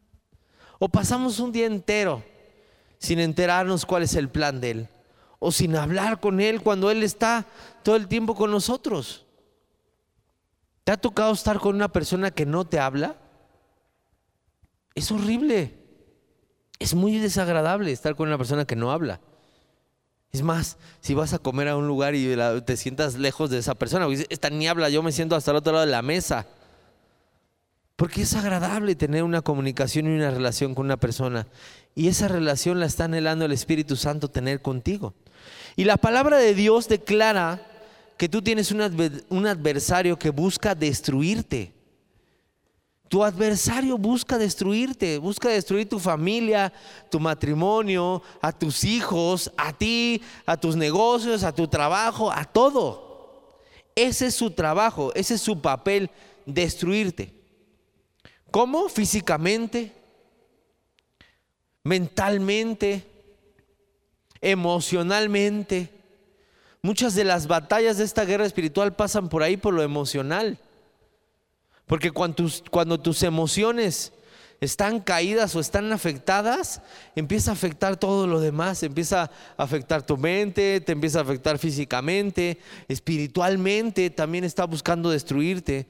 O 0.77 0.89
pasamos 0.89 1.39
un 1.39 1.53
día 1.53 1.67
entero 1.67 2.21
sin 2.97 3.19
enterarnos 3.19 3.85
cuál 3.85 4.03
es 4.03 4.13
el 4.13 4.27
plan 4.27 4.59
de 4.59 4.71
Él. 4.71 4.89
O 5.39 5.53
sin 5.53 5.77
hablar 5.77 6.19
con 6.19 6.41
Él 6.41 6.61
cuando 6.61 6.91
Él 6.91 7.01
está 7.01 7.45
todo 7.83 7.95
el 7.95 8.09
tiempo 8.09 8.35
con 8.35 8.51
nosotros. 8.51 9.25
¿Te 10.83 10.91
ha 10.91 10.97
tocado 10.97 11.31
estar 11.31 11.59
con 11.59 11.75
una 11.75 11.91
persona 11.93 12.31
que 12.31 12.45
no 12.45 12.65
te 12.65 12.79
habla? 12.79 13.15
Es 14.95 15.11
horrible. 15.11 15.86
Es 16.79 16.93
muy 16.93 17.17
desagradable 17.17 17.91
estar 17.91 18.15
con 18.15 18.27
una 18.27 18.37
persona 18.37 18.65
que 18.65 18.75
no 18.75 18.91
habla. 18.91 19.19
Es 20.31 20.41
más, 20.43 20.77
si 21.01 21.13
vas 21.13 21.33
a 21.33 21.39
comer 21.39 21.67
a 21.69 21.77
un 21.77 21.87
lugar 21.87 22.13
y 22.13 22.35
te 22.65 22.77
sientas 22.77 23.15
lejos 23.15 23.49
de 23.49 23.57
esa 23.57 23.75
persona, 23.75 24.07
esta 24.29 24.49
ni 24.49 24.67
habla, 24.67 24.89
yo 24.89 25.01
me 25.01 25.11
siento 25.11 25.35
hasta 25.35 25.51
el 25.51 25.57
otro 25.57 25.73
lado 25.73 25.85
de 25.85 25.91
la 25.91 26.01
mesa. 26.01 26.45
Porque 27.95 28.21
es 28.21 28.35
agradable 28.35 28.93
tener 28.95 29.23
una 29.23 29.41
comunicación 29.41 30.05
y 30.05 30.15
una 30.15 30.29
relación 30.29 30.75
con 30.75 30.85
una 30.85 30.97
persona. 30.97 31.47
Y 31.95 32.09
esa 32.09 32.27
relación 32.27 32.79
la 32.79 32.85
está 32.85 33.05
anhelando 33.05 33.45
el 33.45 33.51
Espíritu 33.51 33.95
Santo 33.95 34.27
tener 34.27 34.61
contigo. 34.61 35.15
Y 35.75 35.85
la 35.85 35.97
palabra 35.97 36.37
de 36.37 36.53
Dios 36.53 36.87
declara 36.87 37.59
que 38.17 38.29
tú 38.29 38.41
tienes 38.41 38.71
un, 38.71 38.81
adversario 39.47 40.19
que 40.19 40.29
busca 40.29 40.75
destruirte. 40.75 41.71
Tu 43.09 43.23
adversario 43.23 43.97
busca 43.97 44.37
destruirte, 44.37 45.17
busca 45.17 45.49
destruir 45.49 45.87
tu 45.87 45.99
familia, 45.99 46.73
tu 47.09 47.19
matrimonio, 47.19 48.21
a 48.41 48.51
tus 48.51 48.83
hijos, 48.83 49.51
a 49.57 49.71
ti, 49.73 50.21
a 50.45 50.57
tus 50.57 50.75
negocios, 50.75 51.43
a 51.43 51.53
tu 51.53 51.67
trabajo, 51.67 52.31
a 52.31 52.43
todo. 52.45 53.59
Ese 53.95 54.27
es 54.27 54.35
su 54.35 54.51
trabajo, 54.51 55.11
ese 55.15 55.35
es 55.35 55.41
su 55.41 55.61
papel, 55.61 56.09
destruirte. 56.45 57.33
¿Cómo? 58.51 58.89
Físicamente, 58.89 59.93
mentalmente, 61.83 63.05
emocionalmente 64.41 65.97
Muchas 66.87 67.15
de 67.15 67.23
las 67.25 67.47
batallas 67.47 67.97
de 67.97 68.05
esta 68.05 68.23
guerra 68.23 68.45
espiritual 68.45 68.95
pasan 68.95 69.27
por 69.27 69.43
ahí, 69.43 69.57
por 69.57 69.73
lo 69.73 69.83
emocional. 69.83 70.57
Porque 71.87 72.11
cuando 72.11 72.99
tus, 72.99 73.23
emociones 73.23 74.11
están 74.59 74.99
caídas 74.99 75.55
o 75.55 75.61
están 75.61 75.91
afectadas, 75.93 76.81
empieza 77.15 77.51
a 77.51 77.53
afectar 77.53 77.95
todo 77.95 78.27
lo 78.27 78.41
demás, 78.41 78.83
empieza 78.83 79.31
a 79.55 79.63
afectar 79.63 80.05
tu 80.05 80.17
mente, 80.17 80.81
te 80.81 80.91
empieza 80.91 81.19
a 81.19 81.21
afectar 81.21 81.57
físicamente, 81.57 82.59
espiritualmente, 82.89 84.09
también 84.09 84.43
está 84.43 84.65
buscando 84.65 85.09
destruirte, 85.09 85.87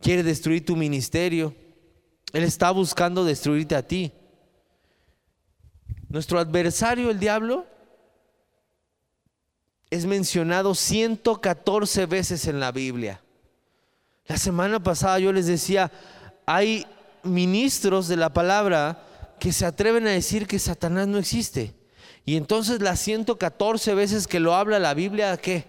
quiere 0.00 0.22
destruir 0.22 0.64
tu 0.64 0.76
ministerio, 0.76 1.54
Él 2.32 2.44
está 2.44 2.70
buscando 2.70 3.24
destruirte 3.24 3.74
a 3.74 3.86
ti. 3.86 4.12
Nuestro 6.08 6.38
adversario, 6.38 7.10
el 7.10 7.18
diablo, 7.18 7.66
es 9.90 10.06
mencionado 10.06 10.76
114 10.76 12.06
veces 12.06 12.46
en 12.46 12.60
la 12.60 12.70
Biblia. 12.70 13.20
La 14.30 14.36
semana 14.36 14.80
pasada 14.80 15.18
yo 15.18 15.32
les 15.32 15.46
decía, 15.46 15.90
hay 16.46 16.86
ministros 17.24 18.06
de 18.06 18.14
la 18.14 18.32
palabra 18.32 19.04
que 19.40 19.52
se 19.52 19.66
atreven 19.66 20.06
a 20.06 20.10
decir 20.10 20.46
que 20.46 20.60
Satanás 20.60 21.08
no 21.08 21.18
existe. 21.18 21.74
Y 22.24 22.36
entonces 22.36 22.80
las 22.80 23.00
114 23.00 23.92
veces 23.94 24.28
que 24.28 24.38
lo 24.38 24.54
habla 24.54 24.78
la 24.78 24.94
Biblia, 24.94 25.36
¿qué? 25.36 25.64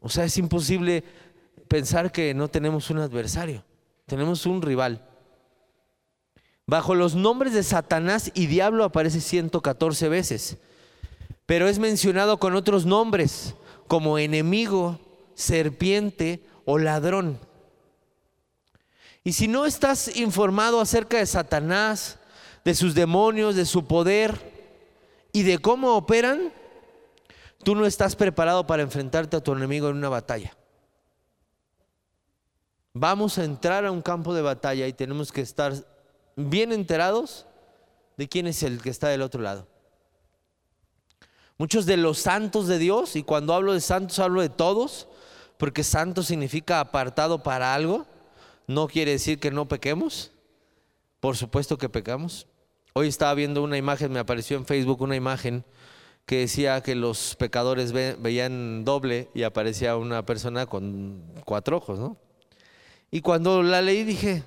O 0.00 0.08
sea, 0.08 0.24
es 0.24 0.38
imposible 0.38 1.04
pensar 1.68 2.10
que 2.10 2.32
no 2.32 2.48
tenemos 2.48 2.88
un 2.88 2.96
adversario, 3.00 3.62
tenemos 4.06 4.46
un 4.46 4.62
rival. 4.62 5.06
Bajo 6.64 6.94
los 6.94 7.14
nombres 7.14 7.52
de 7.52 7.62
Satanás 7.62 8.30
y 8.32 8.46
diablo 8.46 8.84
aparece 8.84 9.20
114 9.20 10.08
veces, 10.08 10.56
pero 11.44 11.68
es 11.68 11.78
mencionado 11.78 12.38
con 12.38 12.54
otros 12.54 12.86
nombres, 12.86 13.54
como 13.86 14.18
enemigo, 14.18 14.98
serpiente 15.36 16.44
o 16.64 16.78
ladrón. 16.78 17.38
Y 19.22 19.34
si 19.34 19.46
no 19.46 19.66
estás 19.66 20.16
informado 20.16 20.80
acerca 20.80 21.18
de 21.18 21.26
Satanás, 21.26 22.18
de 22.64 22.74
sus 22.74 22.94
demonios, 22.94 23.54
de 23.54 23.66
su 23.66 23.86
poder 23.86 24.40
y 25.32 25.44
de 25.44 25.58
cómo 25.58 25.94
operan, 25.94 26.52
tú 27.62 27.76
no 27.76 27.86
estás 27.86 28.16
preparado 28.16 28.66
para 28.66 28.82
enfrentarte 28.82 29.36
a 29.36 29.40
tu 29.42 29.52
enemigo 29.52 29.88
en 29.88 29.96
una 29.96 30.08
batalla. 30.08 30.56
Vamos 32.94 33.36
a 33.38 33.44
entrar 33.44 33.84
a 33.84 33.92
un 33.92 34.00
campo 34.00 34.32
de 34.32 34.42
batalla 34.42 34.86
y 34.86 34.92
tenemos 34.92 35.30
que 35.30 35.42
estar 35.42 35.74
bien 36.34 36.72
enterados 36.72 37.46
de 38.16 38.28
quién 38.28 38.46
es 38.46 38.62
el 38.62 38.80
que 38.80 38.90
está 38.90 39.08
del 39.08 39.22
otro 39.22 39.42
lado. 39.42 39.68
Muchos 41.58 41.86
de 41.86 41.96
los 41.96 42.18
santos 42.18 42.68
de 42.68 42.78
Dios, 42.78 43.16
y 43.16 43.22
cuando 43.22 43.54
hablo 43.54 43.72
de 43.72 43.80
santos 43.80 44.18
hablo 44.18 44.40
de 44.40 44.50
todos, 44.50 45.08
porque 45.58 45.84
santo 45.84 46.22
significa 46.22 46.80
apartado 46.80 47.42
para 47.42 47.74
algo, 47.74 48.06
no 48.66 48.88
quiere 48.88 49.12
decir 49.12 49.38
que 49.38 49.50
no 49.50 49.68
pequemos. 49.68 50.32
Por 51.20 51.36
supuesto 51.36 51.78
que 51.78 51.88
pecamos. 51.88 52.46
Hoy 52.92 53.08
estaba 53.08 53.34
viendo 53.34 53.62
una 53.62 53.76
imagen, 53.76 54.12
me 54.12 54.18
apareció 54.18 54.56
en 54.56 54.66
Facebook 54.66 55.02
una 55.02 55.16
imagen 55.16 55.64
que 56.24 56.38
decía 56.38 56.82
que 56.82 56.94
los 56.94 57.36
pecadores 57.36 57.92
veían 57.92 58.84
doble 58.84 59.30
y 59.32 59.44
aparecía 59.44 59.96
una 59.96 60.26
persona 60.26 60.66
con 60.66 61.22
cuatro 61.44 61.76
ojos, 61.76 61.98
¿no? 61.98 62.16
Y 63.10 63.20
cuando 63.20 63.62
la 63.62 63.80
leí 63.80 64.02
dije, 64.02 64.42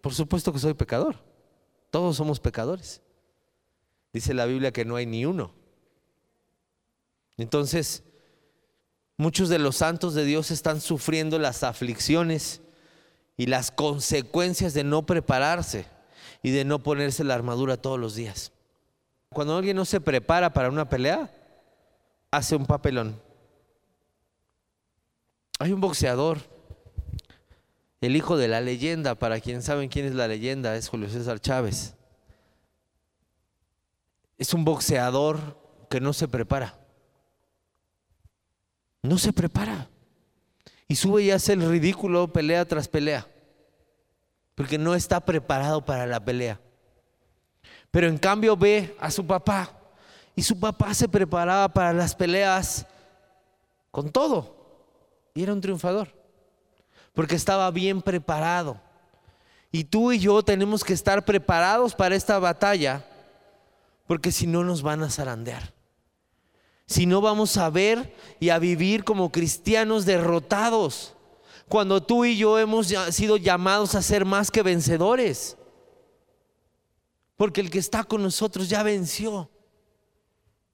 por 0.00 0.12
supuesto 0.12 0.52
que 0.52 0.58
soy 0.58 0.74
pecador. 0.74 1.16
Todos 1.90 2.16
somos 2.16 2.40
pecadores. 2.40 3.00
Dice 4.12 4.34
la 4.34 4.46
Biblia 4.46 4.72
que 4.72 4.84
no 4.84 4.96
hay 4.96 5.06
ni 5.06 5.24
uno. 5.24 5.52
Entonces, 7.36 8.02
muchos 9.16 9.48
de 9.48 9.58
los 9.58 9.76
santos 9.76 10.14
de 10.14 10.24
Dios 10.24 10.50
están 10.50 10.80
sufriendo 10.80 11.38
las 11.38 11.62
aflicciones 11.62 12.62
y 13.36 13.46
las 13.46 13.70
consecuencias 13.70 14.74
de 14.74 14.84
no 14.84 15.06
prepararse 15.06 15.86
y 16.42 16.50
de 16.50 16.64
no 16.64 16.80
ponerse 16.82 17.24
la 17.24 17.34
armadura 17.34 17.76
todos 17.76 17.98
los 17.98 18.14
días. 18.14 18.52
Cuando 19.30 19.56
alguien 19.56 19.76
no 19.76 19.84
se 19.84 20.00
prepara 20.00 20.52
para 20.52 20.68
una 20.68 20.88
pelea, 20.88 21.30
hace 22.30 22.54
un 22.54 22.66
papelón. 22.66 23.20
Hay 25.58 25.72
un 25.72 25.80
boxeador, 25.80 26.38
el 28.00 28.16
hijo 28.16 28.36
de 28.36 28.48
la 28.48 28.60
leyenda, 28.60 29.14
para 29.14 29.40
quien 29.40 29.62
saben 29.62 29.88
quién 29.88 30.06
es 30.06 30.14
la 30.14 30.28
leyenda, 30.28 30.76
es 30.76 30.88
Julio 30.88 31.08
César 31.08 31.40
Chávez. 31.40 31.94
Es 34.36 34.52
un 34.52 34.64
boxeador 34.64 35.58
que 35.88 36.00
no 36.00 36.12
se 36.12 36.28
prepara. 36.28 36.83
No 39.04 39.18
se 39.18 39.34
prepara. 39.34 39.86
Y 40.88 40.96
sube 40.96 41.22
y 41.24 41.30
hace 41.30 41.52
el 41.52 41.68
ridículo 41.68 42.32
pelea 42.32 42.64
tras 42.64 42.88
pelea. 42.88 43.28
Porque 44.54 44.78
no 44.78 44.94
está 44.94 45.20
preparado 45.20 45.84
para 45.84 46.06
la 46.06 46.24
pelea. 46.24 46.58
Pero 47.90 48.08
en 48.08 48.16
cambio 48.16 48.56
ve 48.56 48.96
a 48.98 49.10
su 49.10 49.26
papá. 49.26 49.70
Y 50.34 50.42
su 50.42 50.58
papá 50.58 50.94
se 50.94 51.06
preparaba 51.06 51.68
para 51.68 51.92
las 51.92 52.14
peleas 52.14 52.86
con 53.90 54.10
todo. 54.10 54.88
Y 55.34 55.42
era 55.42 55.52
un 55.52 55.60
triunfador. 55.60 56.08
Porque 57.12 57.34
estaba 57.34 57.70
bien 57.70 58.00
preparado. 58.00 58.80
Y 59.70 59.84
tú 59.84 60.12
y 60.12 60.18
yo 60.18 60.42
tenemos 60.42 60.82
que 60.82 60.94
estar 60.94 61.26
preparados 61.26 61.94
para 61.94 62.14
esta 62.14 62.38
batalla. 62.38 63.04
Porque 64.06 64.32
si 64.32 64.46
no 64.46 64.64
nos 64.64 64.80
van 64.80 65.02
a 65.02 65.10
zarandear 65.10 65.73
si 66.86 67.06
no 67.06 67.20
vamos 67.20 67.56
a 67.56 67.70
ver 67.70 68.14
y 68.40 68.50
a 68.50 68.58
vivir 68.58 69.04
como 69.04 69.32
cristianos 69.32 70.04
derrotados, 70.04 71.14
cuando 71.68 72.02
tú 72.02 72.24
y 72.24 72.36
yo 72.36 72.58
hemos 72.58 72.88
sido 73.10 73.36
llamados 73.36 73.94
a 73.94 74.02
ser 74.02 74.24
más 74.24 74.50
que 74.50 74.62
vencedores. 74.62 75.56
Porque 77.36 77.60
el 77.60 77.70
que 77.70 77.78
está 77.78 78.04
con 78.04 78.22
nosotros 78.22 78.68
ya 78.68 78.82
venció, 78.82 79.50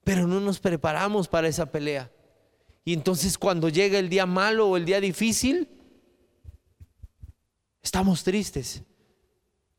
pero 0.04 0.26
no 0.26 0.40
nos 0.40 0.58
preparamos 0.58 1.28
para 1.28 1.48
esa 1.48 1.66
pelea. 1.66 2.10
Y 2.84 2.92
entonces 2.92 3.38
cuando 3.38 3.68
llega 3.68 3.98
el 3.98 4.08
día 4.08 4.26
malo 4.26 4.68
o 4.68 4.76
el 4.76 4.84
día 4.84 5.00
difícil, 5.00 5.68
estamos 7.82 8.22
tristes, 8.24 8.82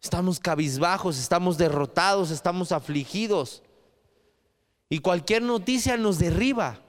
estamos 0.01 0.39
cabizbajos, 0.39 1.19
estamos 1.19 1.57
derrotados, 1.57 2.31
estamos 2.31 2.71
afligidos. 2.71 3.61
Y 4.91 4.99
cualquier 4.99 5.41
noticia 5.41 5.95
nos 5.95 6.19
derriba, 6.19 6.81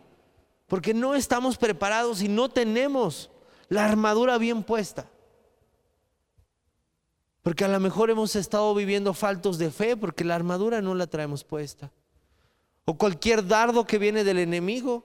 porque 0.66 0.92
no 0.92 1.14
estamos 1.14 1.56
preparados 1.56 2.21
y 2.21 2.28
no 2.28 2.49
tenemos 2.49 3.30
la 3.68 3.85
armadura 3.85 4.38
bien 4.38 4.64
puesta. 4.64 5.09
Porque 7.42 7.64
a 7.64 7.68
lo 7.68 7.78
mejor 7.78 8.11
hemos 8.11 8.35
estado 8.35 8.75
viviendo 8.75 9.14
faltos 9.14 9.56
de 9.56 9.71
fe 9.71 9.97
porque 9.97 10.25
la 10.25 10.35
armadura 10.35 10.82
no 10.82 10.97
la 10.97 11.06
traemos 11.06 11.44
puesta. 11.44 11.92
O 12.87 12.99
cualquier 12.99 13.47
dardo 13.47 13.87
que 13.87 13.99
viene 13.99 14.25
del 14.25 14.38
enemigo 14.38 15.04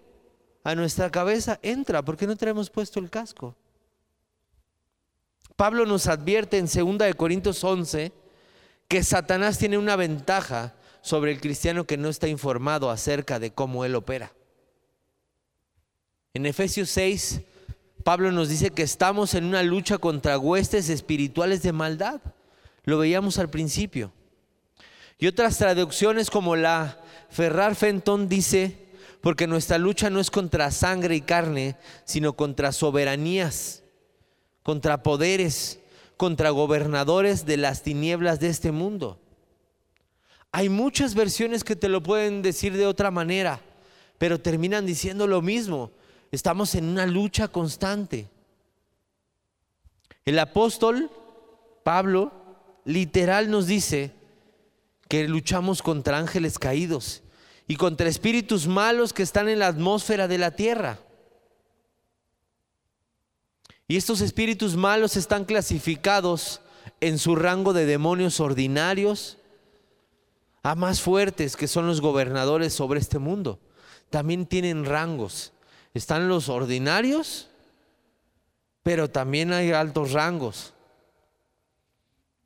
a 0.64 0.74
nuestra 0.74 1.12
cabeza 1.12 1.60
entra 1.62 2.04
porque 2.04 2.26
no 2.26 2.36
traemos 2.36 2.72
puesto 2.72 3.00
el 3.00 3.12
casco. 3.12 3.56
Pablo 5.56 5.86
nos 5.86 6.08
advierte 6.08 6.58
en 6.58 6.66
2 6.66 7.14
Corintios 7.16 7.64
11 7.64 8.12
que 8.88 9.04
Satanás 9.04 9.60
tiene 9.60 9.78
una 9.78 9.96
ventaja 9.96 10.74
sobre 11.08 11.32
el 11.32 11.40
cristiano 11.40 11.86
que 11.86 11.96
no 11.96 12.10
está 12.10 12.28
informado 12.28 12.92
acerca 12.92 13.40
de 13.40 13.52
cómo 13.52 13.86
Él 13.86 13.96
opera. 13.96 14.34
En 16.34 16.46
Efesios 16.46 16.90
6, 16.90 17.42
Pablo 18.04 18.30
nos 18.34 18.50
dice 18.50 18.72
que 18.72 18.84
estamos 18.84 19.34
en 19.34 19.46
una 19.46 19.64
lucha 19.64 20.00
contra 20.00 20.38
huestes 20.38 20.90
espirituales 20.90 21.64
de 21.64 21.72
maldad. 21.72 22.20
Lo 22.84 22.98
veíamos 22.98 23.40
al 23.40 23.50
principio. 23.50 24.12
Y 25.18 25.28
otras 25.28 25.58
traducciones 25.58 26.30
como 26.30 26.58
la 26.58 27.00
Ferrar 27.30 27.76
Fenton 27.76 28.28
dice, 28.28 28.78
porque 29.22 29.48
nuestra 29.48 29.78
lucha 29.78 30.10
no 30.10 30.20
es 30.20 30.30
contra 30.30 30.72
sangre 30.72 31.16
y 31.16 31.22
carne, 31.22 31.78
sino 32.04 32.34
contra 32.34 32.74
soberanías, 32.74 33.82
contra 34.62 35.04
poderes, 35.04 35.80
contra 36.18 36.50
gobernadores 36.50 37.46
de 37.46 37.56
las 37.56 37.82
tinieblas 37.82 38.42
de 38.42 38.50
este 38.50 38.74
mundo 38.74 39.22
hay 40.52 40.70
muchas 40.70 41.14
versiones 41.14 41.64
que 41.64 41.76
te 41.76 41.90
lo 41.90 42.02
pueden 42.02 42.42
decir 42.42 42.74
de 42.74 42.88
otra 42.88 43.12
manera, 43.12 43.62
pero 44.18 44.40
terminan 44.40 44.86
diciendo 44.86 45.28
lo 45.28 45.42
mismo. 45.42 45.92
Estamos 46.32 46.76
en 46.76 46.86
una 46.86 47.06
lucha 47.06 47.48
constante. 47.48 48.30
El 50.26 50.40
apóstol 50.40 51.10
Pablo 51.84 52.32
literal 52.86 53.50
nos 53.50 53.68
dice 53.68 54.12
que 55.08 55.28
luchamos 55.28 55.82
contra 55.82 56.18
ángeles 56.18 56.60
caídos 56.60 57.24
y 57.68 57.76
contra 57.76 58.10
espíritus 58.10 58.68
malos 58.68 59.14
que 59.14 59.24
están 59.24 59.50
en 59.50 59.60
la 59.60 59.68
atmósfera 59.68 60.28
de 60.28 60.38
la 60.38 60.52
tierra. 60.52 61.00
Y 63.88 63.96
estos 63.96 64.22
espíritus 64.22 64.76
malos 64.76 65.16
están 65.16 65.46
clasificados 65.46 66.62
en 67.00 67.20
su 67.20 67.36
rango 67.36 67.74
de 67.74 67.86
demonios 67.86 68.40
ordinarios, 68.40 69.38
a 70.64 70.76
más 70.76 71.02
fuertes 71.02 71.56
que 71.56 71.68
son 71.68 71.88
los 71.88 72.02
gobernadores 72.02 72.74
sobre 72.74 73.00
este 73.00 73.20
mundo. 73.20 73.60
También 74.10 74.46
tienen 74.46 74.86
rangos. 74.86 75.54
Están 75.94 76.28
los 76.28 76.50
ordinarios, 76.50 77.50
pero 78.84 79.10
también 79.10 79.52
hay 79.52 79.72
altos 79.72 80.14
rangos. 80.14 80.74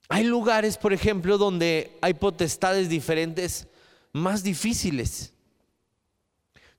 Hay 0.10 0.24
lugares, 0.24 0.78
por 0.78 0.92
ejemplo, 0.92 1.38
donde 1.38 1.98
hay 2.02 2.14
potestades 2.14 2.90
diferentes 2.90 3.68
más 4.12 4.44
difíciles. 4.44 5.34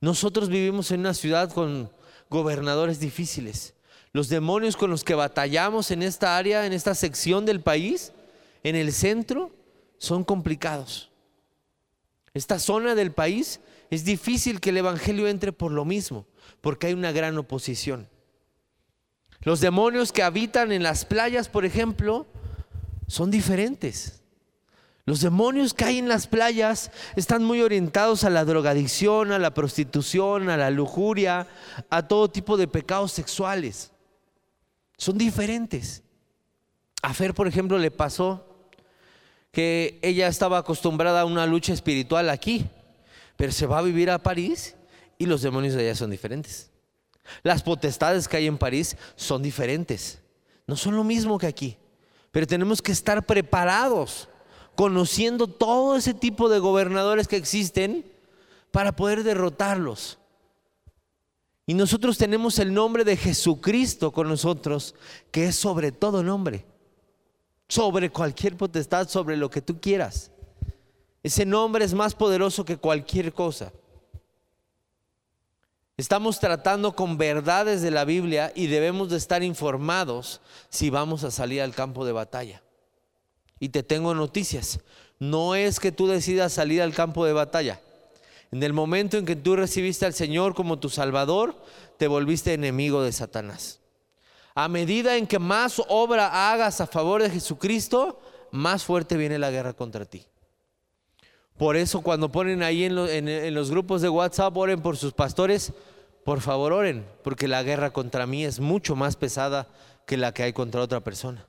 Nosotros 0.01 0.49
vivimos 0.49 0.91
en 0.91 1.01
una 1.01 1.15
ciudad 1.15 1.53
con 1.53 1.91
gobernadores 2.29 2.99
difíciles. 2.99 3.75
Los 4.12 4.29
demonios 4.29 4.77
con 4.77 4.91
los 4.91 5.05
que 5.05 5.15
batallamos 5.15 5.93
en 5.93 6.03
esta 6.03 6.37
área, 6.37 6.67
en 6.67 6.73
esta 6.73 6.95
sección 6.95 7.47
del 7.47 7.61
país, 7.61 8.12
en 8.65 8.75
el 8.75 8.93
centro, 8.93 9.51
son 9.99 10.25
complicados. 10.25 11.12
Esta 12.35 12.59
zona 12.59 12.95
del 12.95 13.12
país 13.12 13.61
es 13.91 14.05
difícil 14.05 14.61
que 14.61 14.71
el 14.71 14.79
Evangelio 14.79 15.29
entre 15.29 15.53
por 15.53 15.71
lo 15.71 15.85
mismo, 15.85 16.27
porque 16.61 16.87
hay 16.87 16.95
una 16.95 17.12
gran 17.12 17.37
oposición. 17.37 18.09
Los 19.43 19.61
demonios 19.61 20.12
que 20.12 20.23
habitan 20.23 20.73
en 20.73 20.83
las 20.83 21.05
playas, 21.05 21.49
por 21.49 21.65
ejemplo, 21.65 22.27
son 23.07 23.31
diferentes. 23.31 24.23
Los 25.05 25.21
demonios 25.21 25.75
que 25.75 25.85
hay 25.85 25.99
en 25.99 26.09
las 26.09 26.29
playas 26.29 26.93
están 27.17 27.43
muy 27.45 27.61
orientados 27.61 28.23
a 28.23 28.31
la 28.31 28.45
drogadicción, 28.45 29.33
a 29.33 29.39
la 29.39 29.53
prostitución, 29.53 30.49
a 30.49 30.57
la 30.57 30.71
lujuria, 30.71 31.49
a 31.91 32.07
todo 32.07 32.31
tipo 32.31 32.57
de 32.57 32.69
pecados 32.69 33.11
sexuales. 33.11 33.91
Son 34.97 35.19
diferentes. 35.19 36.05
A 37.03 37.12
Fer, 37.12 37.35
por 37.35 37.49
ejemplo, 37.49 37.79
le 37.79 37.91
pasó 37.91 38.51
que 39.52 39.99
ella 40.02 40.28
estaba 40.28 40.59
acostumbrada 40.59 41.21
a 41.21 41.25
una 41.26 41.47
lucha 41.47 41.73
espiritual 41.73 42.30
aquí, 42.30 42.66
pero 43.37 43.52
se 43.52 43.66
va 43.66 43.78
a 43.78 43.82
vivir 43.82 44.11
a 44.11 44.18
París 44.18 44.75
y 45.18 45.26
los 45.26 45.42
demonios 45.42 45.75
de 45.75 45.82
allá 45.82 45.94
son 45.94 46.11
diferentes. 46.11 46.71
Las 47.42 47.62
potestades 47.62 48.26
que 48.26 48.38
hay 48.38 48.47
en 48.47 48.59
París 48.59 48.97
son 49.14 49.42
diferentes. 49.42 50.21
No 50.66 50.75
son 50.75 50.97
lo 50.97 51.04
mismo 51.04 51.38
que 51.38 51.47
aquí. 51.47 51.76
Pero 52.30 52.47
tenemos 52.47 52.80
que 52.80 52.92
estar 52.92 53.26
preparados, 53.26 54.28
conociendo 54.75 55.47
todo 55.47 55.97
ese 55.97 56.14
tipo 56.14 56.49
de 56.49 56.59
gobernadores 56.59 57.28
que 57.28 57.37
existen 57.37 58.11
para 58.71 58.97
poder 58.97 59.23
derrotarlos. 59.23 60.18
Y 61.66 61.75
nosotros 61.75 62.16
tenemos 62.16 62.59
el 62.59 62.73
nombre 62.73 63.04
de 63.04 63.16
Jesucristo 63.16 64.12
con 64.12 64.28
nosotros, 64.28 64.94
que 65.30 65.47
es 65.47 65.56
sobre 65.56 65.92
todo 65.92 66.23
nombre, 66.23 66.64
sobre 67.73 68.11
cualquier 68.11 68.55
potestad, 68.55 69.09
sobre 69.09 69.35
lo 69.35 69.49
que 69.49 69.62
tú 69.62 69.81
quieras. 69.81 70.31
Ese 71.23 71.47
nombre 71.47 71.87
es 71.87 71.95
más 71.95 72.14
poderoso 72.14 72.67
que 72.67 72.76
cualquier 72.76 73.33
cosa. 73.33 73.73
Estamos 75.97 76.38
tratando 76.38 76.95
con 76.95 77.17
verdades 77.17 77.81
de 77.81 77.91
la 77.91 78.05
Biblia 78.05 78.52
y 78.55 78.67
debemos 78.67 79.09
de 79.09 79.17
estar 79.17 79.43
informados 79.43 80.43
si 80.69 80.91
vamos 80.91 81.25
a 81.25 81.31
salir 81.31 81.62
al 81.62 81.75
campo 81.75 82.05
de 82.05 82.12
batalla. 82.12 82.62
Y 83.59 83.71
te 83.71 83.83
tengo 83.83 84.14
noticias. 84.14 84.81
No 85.19 85.55
es 85.55 85.81
que 85.81 85.93
tú 85.93 86.07
decidas 86.07 86.52
salir 86.52 86.83
al 86.83 86.93
campo 86.93 87.25
de 87.25 87.33
batalla. 87.33 87.81
En 88.50 88.62
el 88.62 88.75
momento 88.75 89.17
en 89.17 89.25
que 89.25 89.37
tú 89.37 89.57
recibiste 89.57 90.05
al 90.05 90.12
Señor 90.12 90.55
como 90.55 90.79
tu 90.79 90.91
Salvador, 90.91 91.57
te 91.97 92.07
volviste 92.07 92.52
enemigo 92.52 93.02
de 93.02 93.12
Satanás. 93.12 93.82
A 94.54 94.68
medida 94.68 95.16
en 95.16 95.26
que 95.26 95.38
más 95.38 95.82
obra 95.88 96.52
hagas 96.52 96.80
a 96.80 96.87
favor 96.87 97.23
de 97.23 97.30
Jesucristo, 97.30 98.21
más 98.50 98.85
fuerte 98.85 99.16
viene 99.16 99.38
la 99.38 99.50
guerra 99.50 99.73
contra 99.73 100.04
ti. 100.04 100.26
Por 101.56 101.76
eso 101.76 102.00
cuando 102.00 102.30
ponen 102.30 102.62
ahí 102.62 102.85
en, 102.85 103.54
los 103.54 103.71
grupos 103.71 104.02
de 104.02 104.09
WhatsApp, 104.09 104.56
oren 104.56 104.80
por 104.80 104.97
sus 104.97 105.12
pastores, 105.12 105.73
por 106.25 106.40
favor 106.40 106.73
oren, 106.73 107.06
porque 107.23 107.49
la 107.49 107.62
guerra 107.62 107.92
contra 107.92 108.26
mí 108.26 108.44
es 108.44 108.61
mucho 108.61 108.97
más 108.97 109.16
pesada 109.16 109.68
que 110.06 110.16
la 110.16 110.32
que 110.32 110.42
hay 110.42 110.52
contra 110.52 110.80
otra 110.80 111.00
persona. 111.00 111.47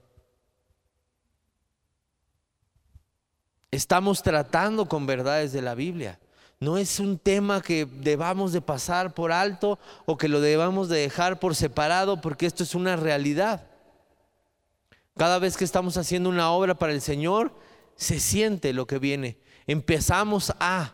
Estamos 3.72 4.22
tratando 4.22 4.88
con 4.88 5.08
verdades 5.08 5.52
de 5.52 5.64
la 5.64 5.74
Biblia. 5.74 6.20
No 6.64 6.78
es 6.78 7.00
un 7.00 7.18
tema 7.18 7.62
que 7.62 7.86
debamos 7.86 8.54
de 8.54 8.62
pasar 8.62 9.14
por 9.14 9.32
alto 9.32 9.80
o 10.06 10.18
que 10.18 10.30
lo 10.30 10.40
debamos 10.40 10.88
de 10.88 11.00
dejar 11.00 11.40
por 11.40 11.56
separado 11.56 12.22
porque 12.22 12.46
esto 12.46 12.64
es 12.64 12.74
una 12.74 12.96
realidad. 12.96 13.68
Cada 15.18 15.40
vez 15.40 15.58
que 15.58 15.66
estamos 15.66 15.98
haciendo 15.98 16.30
una 16.30 16.52
obra 16.52 16.76
para 16.76 16.94
el 16.94 17.02
Señor, 17.02 17.54
se 17.96 18.20
siente 18.20 18.72
lo 18.74 18.88
que 18.88 18.98
viene 18.98 19.44
empezamos 19.68 20.54
a, 20.60 20.94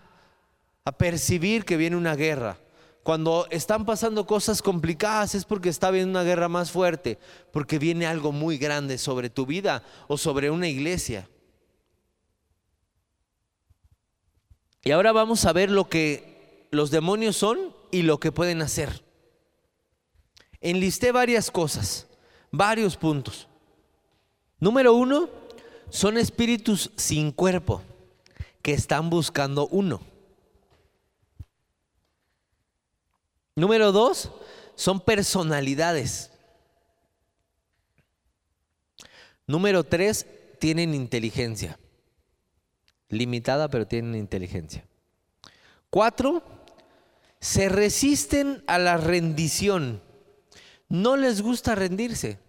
a 0.86 0.92
percibir 0.92 1.66
que 1.66 1.78
viene 1.78 1.96
una 1.96 2.16
guerra. 2.16 2.58
Cuando 3.04 3.48
están 3.50 3.86
pasando 3.86 4.26
cosas 4.26 4.62
complicadas 4.62 5.34
es 5.34 5.46
porque 5.46 5.70
está 5.70 5.90
viendo 5.90 6.12
una 6.12 6.24
guerra 6.24 6.50
más 6.50 6.72
fuerte, 6.72 7.18
porque 7.52 7.80
viene 7.80 8.06
algo 8.06 8.32
muy 8.32 8.58
grande 8.58 8.98
sobre 8.98 9.30
tu 9.30 9.46
vida 9.46 9.84
o 10.08 10.18
sobre 10.18 10.52
una 10.52 10.68
iglesia. 10.68 11.28
Y 14.84 14.92
ahora 14.92 15.12
vamos 15.12 15.46
a 15.46 15.54
ver 15.54 15.70
lo 15.70 15.90
que 15.90 16.68
los 16.72 16.92
demonios 16.92 17.36
son 17.36 17.76
y 17.92 18.04
lo 18.04 18.20
que 18.20 18.32
pueden 18.32 18.62
hacer. 18.62 19.04
Enlisté 20.62 21.12
varias 21.12 21.52
cosas, 21.52 22.08
varios 22.52 22.96
puntos. 22.98 23.48
Número 24.60 24.94
uno, 24.94 25.30
son 25.90 26.18
espíritus 26.18 26.92
sin 26.96 27.32
cuerpo 27.32 27.82
que 28.62 28.74
están 28.74 29.10
buscando 29.10 29.68
uno. 29.68 30.02
Número 33.56 33.92
dos, 33.92 34.32
son 34.76 35.02
personalidades. 35.02 36.32
Número 39.48 39.84
tres, 39.84 40.26
tienen 40.60 40.94
inteligencia. 40.94 41.78
Limitada, 43.10 43.70
pero 43.70 43.88
tienen 43.88 44.16
inteligencia. 44.16 44.86
Cuatro, 45.90 46.44
se 47.40 47.70
resisten 47.70 48.64
a 48.68 48.78
la 48.78 48.98
rendición. 48.98 50.02
No 50.88 51.18
les 51.18 51.42
gusta 51.42 51.76
rendirse. 51.76 52.40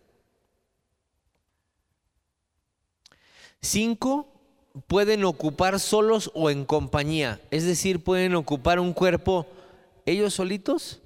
Cinco, 3.63 4.31
pueden 4.87 5.25
ocupar 5.25 5.81
solos 5.81 6.31
o 6.35 6.51
en 6.51 6.65
compañía, 6.65 7.41
es 7.51 7.65
decir, 7.65 8.03
pueden 8.03 8.35
ocupar 8.35 8.81
un 8.81 8.93
cuerpo 8.93 9.47
ellos 10.07 10.35
solitos 10.35 11.01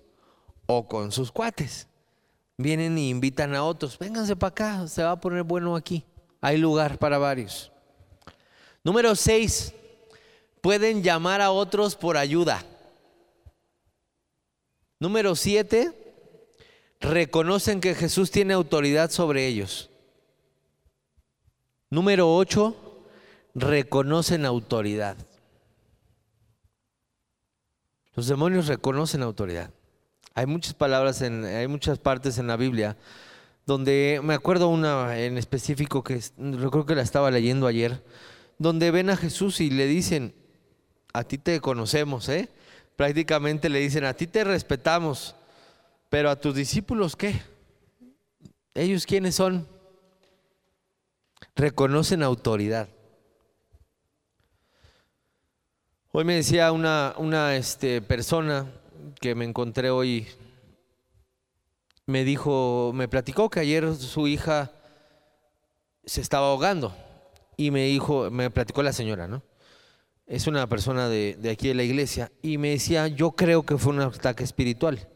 o 0.66 0.86
con 0.86 1.12
sus 1.12 1.32
cuates. 1.32 1.88
Vienen 2.56 2.96
y 2.98 3.10
invitan 3.10 3.54
a 3.54 3.64
otros, 3.64 3.98
vénganse 3.98 4.36
para 4.36 4.50
acá, 4.50 4.86
se 4.86 5.02
va 5.02 5.12
a 5.12 5.20
poner 5.20 5.42
bueno 5.42 5.74
aquí, 5.74 6.04
hay 6.40 6.58
lugar 6.58 6.98
para 6.98 7.18
varios. 7.18 7.72
Número 8.84 9.16
seis, 9.16 9.72
pueden 10.60 11.02
llamar 11.02 11.40
a 11.40 11.50
otros 11.50 11.96
por 11.96 12.16
ayuda. 12.16 12.64
Número 15.00 15.34
siete, 15.34 15.92
reconocen 17.00 17.80
que 17.80 17.94
Jesús 17.94 18.30
tiene 18.30 18.54
autoridad 18.54 19.10
sobre 19.10 19.46
ellos. 19.46 19.90
Número 21.90 22.34
ocho, 22.34 22.76
reconocen 23.54 24.44
autoridad. 24.44 25.16
Los 28.14 28.26
demonios 28.28 28.66
reconocen 28.66 29.22
autoridad. 29.22 29.70
Hay 30.34 30.46
muchas 30.46 30.74
palabras, 30.74 31.22
en, 31.22 31.44
hay 31.44 31.68
muchas 31.68 31.98
partes 31.98 32.38
en 32.38 32.46
la 32.46 32.56
Biblia 32.56 32.96
donde 33.66 34.20
me 34.22 34.34
acuerdo 34.34 34.68
una 34.68 35.18
en 35.18 35.38
específico 35.38 36.02
que 36.02 36.20
creo 36.36 36.84
que 36.84 36.94
la 36.94 37.02
estaba 37.02 37.30
leyendo 37.30 37.66
ayer, 37.66 38.02
donde 38.58 38.90
ven 38.90 39.10
a 39.10 39.16
Jesús 39.16 39.60
y 39.60 39.70
le 39.70 39.86
dicen, 39.86 40.34
a 41.12 41.24
ti 41.24 41.38
te 41.38 41.60
conocemos, 41.60 42.28
¿eh? 42.28 42.48
Prácticamente 42.96 43.68
le 43.68 43.80
dicen, 43.80 44.04
a 44.04 44.14
ti 44.14 44.26
te 44.26 44.44
respetamos, 44.44 45.34
pero 46.08 46.30
a 46.30 46.36
tus 46.36 46.54
discípulos, 46.54 47.16
¿qué? 47.16 47.42
¿Ellos 48.74 49.06
quiénes 49.06 49.34
son? 49.34 49.68
Reconocen 51.56 52.22
autoridad. 52.22 52.88
Hoy 56.12 56.24
me 56.24 56.36
decía 56.36 56.70
una, 56.70 57.14
una 57.18 57.56
este, 57.56 58.00
persona 58.00 58.70
que 59.20 59.34
me 59.34 59.44
encontré 59.44 59.90
hoy, 59.90 60.28
me 62.06 62.22
dijo, 62.24 62.92
me 62.94 63.08
platicó 63.08 63.50
que 63.50 63.60
ayer 63.60 63.94
su 63.96 64.28
hija 64.28 64.70
se 66.04 66.20
estaba 66.20 66.48
ahogando 66.48 66.94
y 67.56 67.70
me 67.70 67.84
dijo, 67.84 68.30
me 68.30 68.50
platicó 68.50 68.82
la 68.82 68.92
señora, 68.92 69.28
¿no? 69.28 69.42
Es 70.26 70.46
una 70.46 70.66
persona 70.68 71.08
de, 71.08 71.38
aquí 71.50 71.68
de 71.68 71.74
la 71.74 71.82
iglesia 71.82 72.32
y 72.42 72.58
me 72.58 72.70
decía, 72.70 73.08
yo 73.08 73.32
creo 73.32 73.64
que 73.64 73.76
fue 73.76 73.92
un 73.92 74.00
ataque 74.00 74.44
espiritual. 74.44 75.08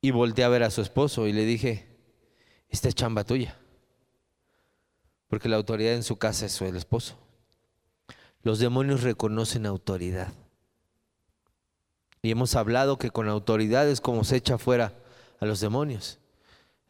Y 0.00 0.10
volteé 0.10 0.44
a 0.44 0.48
ver 0.48 0.62
a 0.62 0.70
su 0.70 0.80
esposo 0.80 1.26
y 1.26 1.32
le 1.32 1.44
dije, 1.44 1.86
esta 2.68 2.88
es 2.88 2.94
chamba 2.94 3.24
tuya, 3.24 3.58
porque 5.28 5.48
la 5.48 5.56
autoridad 5.56 5.94
en 5.94 6.02
su 6.02 6.16
casa 6.16 6.46
es 6.46 6.60
el 6.60 6.76
esposo. 6.76 7.16
Los 8.42 8.58
demonios 8.58 9.02
reconocen 9.02 9.66
autoridad. 9.66 10.32
Y 12.22 12.30
hemos 12.30 12.56
hablado 12.56 12.98
que 12.98 13.10
con 13.10 13.28
autoridad 13.28 13.88
es 13.88 14.00
como 14.00 14.24
se 14.24 14.36
echa 14.36 14.58
fuera 14.58 14.94
a 15.40 15.46
los 15.46 15.60
demonios. 15.60 16.18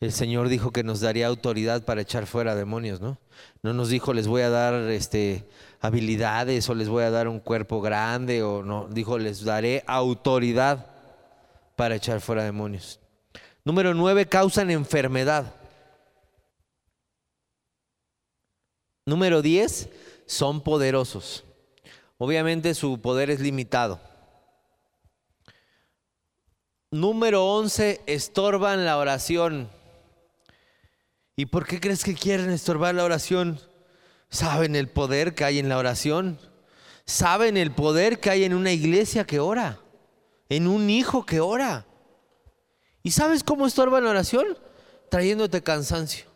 El 0.01 0.13
Señor 0.13 0.49
dijo 0.49 0.71
que 0.71 0.85
nos 0.85 1.01
daría 1.01 1.27
autoridad 1.27 1.85
para 1.85 2.03
echar 2.03 2.27
fuera 2.27 2.55
demonios, 2.55 3.01
¿no? 3.01 3.19
No 3.63 3.73
nos 3.73 3.89
dijo 3.89 4.15
les 4.15 4.29
voy 4.29 4.43
a 4.43 4.51
dar 4.51 4.75
este, 4.91 5.49
habilidades 5.81 6.69
o 6.69 6.75
les 6.75 6.89
voy 6.89 7.03
a 7.03 7.11
dar 7.11 7.27
un 7.27 7.41
cuerpo 7.41 7.81
grande 7.81 8.45
o 8.45 8.63
no, 8.63 8.87
dijo 8.89 9.19
les 9.19 9.45
daré 9.45 9.83
autoridad 9.87 10.87
para 11.75 11.97
echar 11.97 12.21
fuera 12.21 12.45
demonios. 12.45 13.01
Número 13.65 13.93
nueve, 13.93 14.27
causan 14.27 14.71
enfermedad. 14.71 15.55
Número 19.05 19.43
diez, 19.43 19.89
son 20.27 20.61
poderosos. 20.61 21.45
Obviamente 22.19 22.75
su 22.75 23.01
poder 23.01 23.31
es 23.31 23.41
limitado. 23.41 24.01
Número 26.91 27.45
once, 27.45 28.01
estorban 28.07 28.85
la 28.85 28.97
oración. 28.99 29.69
¿Y 31.39 31.47
por 31.47 31.69
qué 31.69 31.79
crees 31.79 32.03
que 32.03 32.17
quieren 32.17 32.51
estorbar 32.51 32.97
la 32.97 33.05
oración? 33.05 33.61
¿Saben 34.29 34.75
el 34.75 34.89
poder 34.89 35.37
que 35.37 35.45
hay 35.45 35.61
en 35.61 35.69
la 35.69 35.79
oración? 35.79 36.37
¿Saben 37.05 37.57
el 37.57 37.71
poder 37.71 38.19
que 38.19 38.31
hay 38.31 38.43
en 38.43 38.55
una 38.55 38.73
iglesia 38.73 39.25
que 39.25 39.39
ora? 39.39 39.79
¿En 40.49 40.67
un 40.67 40.91
hijo 40.91 41.25
que 41.25 41.39
ora? 41.39 41.87
¿Y 43.05 43.13
sabes 43.13 43.45
cómo 43.45 43.69
estorban 43.69 44.03
la 44.03 44.11
oración? 44.11 44.59
Trayéndote 45.13 45.63
cansancio. 45.63 46.27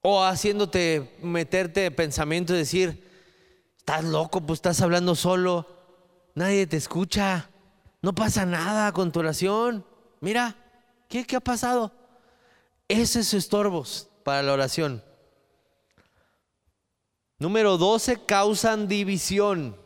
O 0.00 0.24
haciéndote 0.24 1.18
meterte 1.20 1.90
pensamiento 1.90 2.54
y 2.54 2.58
decir, 2.60 3.06
estás 3.76 4.04
loco, 4.04 4.40
pues 4.40 4.56
estás 4.56 4.80
hablando 4.80 5.16
solo, 5.16 5.66
nadie 6.34 6.66
te 6.66 6.78
escucha, 6.78 7.50
no 8.00 8.14
pasa 8.14 8.46
nada 8.46 8.90
con 8.92 9.12
tu 9.12 9.20
oración. 9.20 9.84
Mira, 10.20 10.56
¿qué, 11.10 11.26
qué 11.26 11.36
ha 11.36 11.40
pasado? 11.40 11.92
Ese 12.88 13.20
es 13.20 13.34
estorbos 13.34 14.08
para 14.22 14.42
la 14.42 14.52
oración. 14.52 15.02
Número 17.38 17.76
12, 17.78 18.24
causan 18.24 18.86
división. 18.86 19.76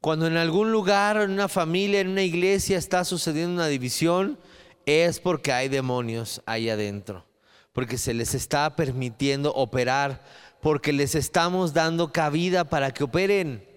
Cuando 0.00 0.26
en 0.26 0.36
algún 0.36 0.72
lugar, 0.72 1.18
en 1.18 1.30
una 1.30 1.48
familia, 1.48 2.00
en 2.00 2.08
una 2.08 2.22
iglesia 2.22 2.78
está 2.78 3.04
sucediendo 3.04 3.54
una 3.54 3.68
división, 3.68 4.38
es 4.86 5.20
porque 5.20 5.52
hay 5.52 5.68
demonios 5.68 6.42
ahí 6.46 6.68
adentro, 6.68 7.26
porque 7.72 7.96
se 7.96 8.12
les 8.12 8.34
está 8.34 8.76
permitiendo 8.76 9.52
operar, 9.54 10.22
porque 10.60 10.92
les 10.92 11.14
estamos 11.14 11.72
dando 11.72 12.12
cabida 12.12 12.64
para 12.64 12.92
que 12.92 13.04
operen. 13.04 13.73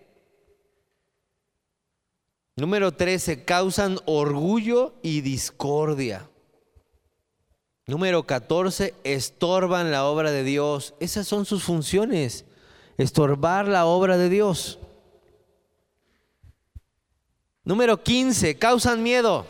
Número 2.58 2.92
13, 2.92 3.46
causan 3.46 4.00
orgullo 4.06 4.96
y 5.04 5.22
discordia. 5.22 6.28
Número 7.86 8.24
14, 8.26 8.96
estorban 9.04 9.92
la 9.92 10.06
obra 10.06 10.32
de 10.32 10.44
Dios. 10.44 10.96
Esas 11.00 11.28
son 11.28 11.46
sus 11.46 11.64
funciones, 11.64 12.46
estorbar 12.98 13.68
la 13.68 13.86
obra 13.86 14.18
de 14.18 14.30
Dios. 14.30 14.80
Número 17.64 18.02
15, 18.02 18.58
causan 18.58 19.04
miedo. 19.04 19.46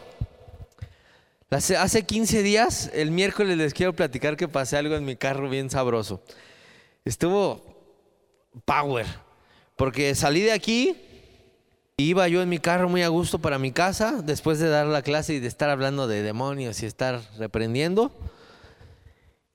Hace 1.49 2.05
15 2.05 2.43
días, 2.43 2.91
el 2.93 3.11
miércoles 3.11 3.57
les 3.57 3.73
quiero 3.73 3.93
platicar 3.93 4.35
que 4.35 4.49
pasé 4.49 4.75
algo 4.75 4.95
en 4.95 5.05
mi 5.05 5.15
carro 5.15 5.49
bien 5.49 5.69
sabroso. 5.69 6.21
Estuvo 7.05 7.63
power, 8.65 9.05
porque 9.77 10.13
salí 10.13 10.41
de 10.41 10.51
aquí, 10.51 10.97
iba 11.97 12.27
yo 12.27 12.43
en 12.43 12.49
mi 12.49 12.59
carro 12.59 12.89
muy 12.89 13.01
a 13.01 13.07
gusto 13.07 13.39
para 13.39 13.57
mi 13.57 13.71
casa, 13.71 14.21
después 14.21 14.59
de 14.59 14.69
dar 14.69 14.85
la 14.85 15.01
clase 15.01 15.33
y 15.33 15.39
de 15.39 15.47
estar 15.47 15.69
hablando 15.69 16.07
de 16.07 16.21
demonios 16.21 16.83
y 16.83 16.85
estar 16.85 17.21
reprendiendo. 17.39 18.11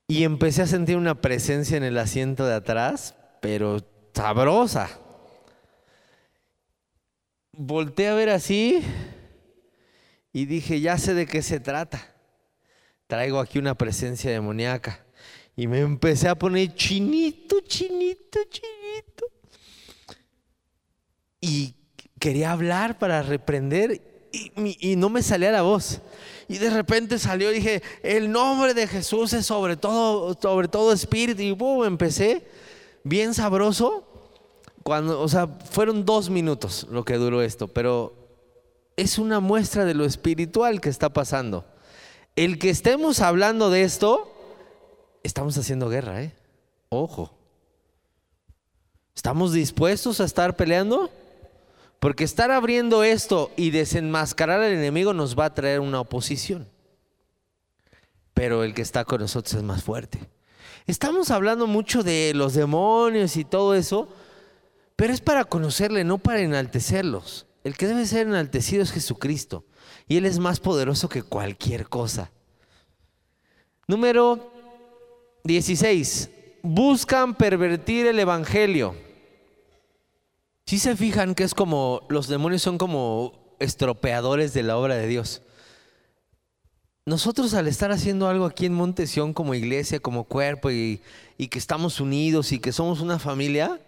Y 0.09 0.25
empecé 0.25 0.63
a 0.63 0.67
sentir 0.67 0.97
una 0.97 1.21
presencia 1.21 1.77
en 1.77 1.85
el 1.85 1.97
asiento 1.97 2.45
de 2.45 2.55
atrás, 2.55 3.15
pero 3.41 3.79
sabrosa. 4.13 4.91
Volté 7.53 8.09
a 8.09 8.15
ver 8.15 8.31
así 8.31 8.83
y 10.33 10.47
dije, 10.47 10.81
ya 10.81 10.99
sé 10.99 11.15
de 11.15 11.27
qué 11.27 11.43
se 11.43 11.61
trata. 11.61 12.13
Traigo 13.07 13.39
aquí 13.39 13.61
una 13.61 13.77
presencia 13.77 14.33
demoníaca. 14.33 15.05
Y 15.55 15.69
me 15.69 15.81
empecé 15.81 16.29
a 16.29 16.35
poner 16.35 16.75
chinito, 16.75 17.61
chinito, 17.61 18.41
chinito. 18.51 19.27
Y 21.41 21.75
quería 22.23 22.53
hablar 22.53 23.01
para 23.01 23.21
reprender 23.21 24.01
y, 24.31 24.95
no 24.95 25.11
me 25.11 25.25
salía 25.25 25.51
la 25.51 25.63
voz. 25.63 26.01
Y 26.47 26.59
de 26.59 26.71
repente 26.71 27.19
salió, 27.19 27.51
dije, 27.51 27.83
el 28.05 28.31
nombre 28.31 28.75
de 28.75 28.87
Jesús 28.87 29.33
es 29.33 29.45
sobre 29.45 29.77
todo, 29.77 30.39
sobre 30.41 30.69
todo 30.69 30.93
espíritu. 30.93 31.43
Y 31.43 31.57
empecé 31.85 32.47
bien 33.03 33.35
sabroso. 33.35 34.05
Cuando, 34.85 35.21
o 35.21 35.29
sea, 35.29 35.49
fueron 35.49 36.05
dos 36.05 36.31
minutos 36.31 36.87
lo 36.93 37.05
que 37.05 37.17
duró 37.17 37.43
esto, 37.43 37.67
pero 37.67 38.15
es 38.97 39.19
una 39.19 39.41
muestra 39.41 39.85
de 39.85 39.95
lo 39.95 40.05
espiritual 40.05 40.81
que 40.81 40.91
está 40.91 41.13
pasando. 41.13 41.65
El 42.37 42.61
que 42.61 42.71
estemos 42.71 43.19
hablando 43.19 43.69
de 43.69 43.83
esto, 43.83 44.33
estamos 45.25 45.59
haciendo 45.59 45.89
guerra, 45.89 46.23
¿eh? 46.23 46.33
Ojo. 46.89 47.33
¿Estamos 49.17 49.53
dispuestos 49.53 50.21
a 50.21 50.25
estar 50.25 50.55
peleando? 50.57 51.11
Porque 52.03 52.25
estar 52.25 52.51
abriendo 52.51 53.05
esto 53.05 53.53
y 53.57 53.71
desenmascarar 53.71 54.61
al 54.61 54.73
enemigo 54.73 55.15
nos 55.15 55.39
va 55.39 55.45
a 55.45 55.55
traer 55.55 55.79
una 55.79 56.01
oposición. 56.01 56.69
Pero 58.35 58.65
el 58.65 58.75
que 58.75 58.83
está 58.83 59.05
con 59.05 59.21
nosotros 59.21 59.55
es 59.55 59.63
más 59.63 59.85
fuerte. 59.85 60.19
Estamos 60.89 61.31
hablando 61.31 61.69
mucho 61.69 62.03
de 62.03 62.33
los 62.35 62.55
demonios 62.55 63.37
y 63.37 63.45
todo 63.45 63.77
eso, 63.77 64.09
pero 64.97 65.13
es 65.13 65.21
para 65.21 65.45
conocerle, 65.45 66.03
no 66.03 66.19
para 66.19 66.41
enaltecerlos. 66.41 67.47
El 67.63 67.77
que 67.77 67.87
debe 67.87 68.05
ser 68.05 68.27
enaltecido 68.27 68.83
es 68.83 68.91
Jesucristo. 68.91 69.65
Y 70.09 70.17
Él 70.17 70.27
es 70.27 70.41
más 70.41 70.59
poderoso 70.59 71.09
que 71.09 71.23
cualquier 71.23 71.89
cosa. 71.89 72.33
Número 73.87 74.53
16. 75.45 76.31
Buscan 76.65 77.37
pervertir 77.37 78.07
el 78.07 78.19
Evangelio. 78.19 79.12
Si 80.67 80.79
se 80.79 80.97
fijan 80.97 81.35
que 81.35 81.45
es 81.45 81.55
como, 81.55 82.07
los 82.09 82.29
demonios 82.29 82.63
son 82.63 82.79
como 82.79 83.57
estropeadores 83.59 84.55
de 84.55 84.63
la 84.63 84.77
obra 84.77 84.97
de 84.97 85.07
Dios. 85.07 85.43
Nosotros 87.05 87.53
al 87.55 87.67
estar 87.67 87.91
haciendo 87.91 88.29
algo 88.29 88.47
aquí 88.47 88.67
en 88.67 88.75
Montesión 88.75 89.35
como 89.35 89.55
iglesia, 89.55 89.99
como 89.99 90.25
cuerpo 90.25 90.71
y, 90.71 91.01
que 91.51 91.59
estamos 91.59 92.01
unidos 92.01 92.53
y 92.53 92.61
que 92.61 92.71
somos 92.71 93.01
una 93.01 93.19
familia, 93.19 93.81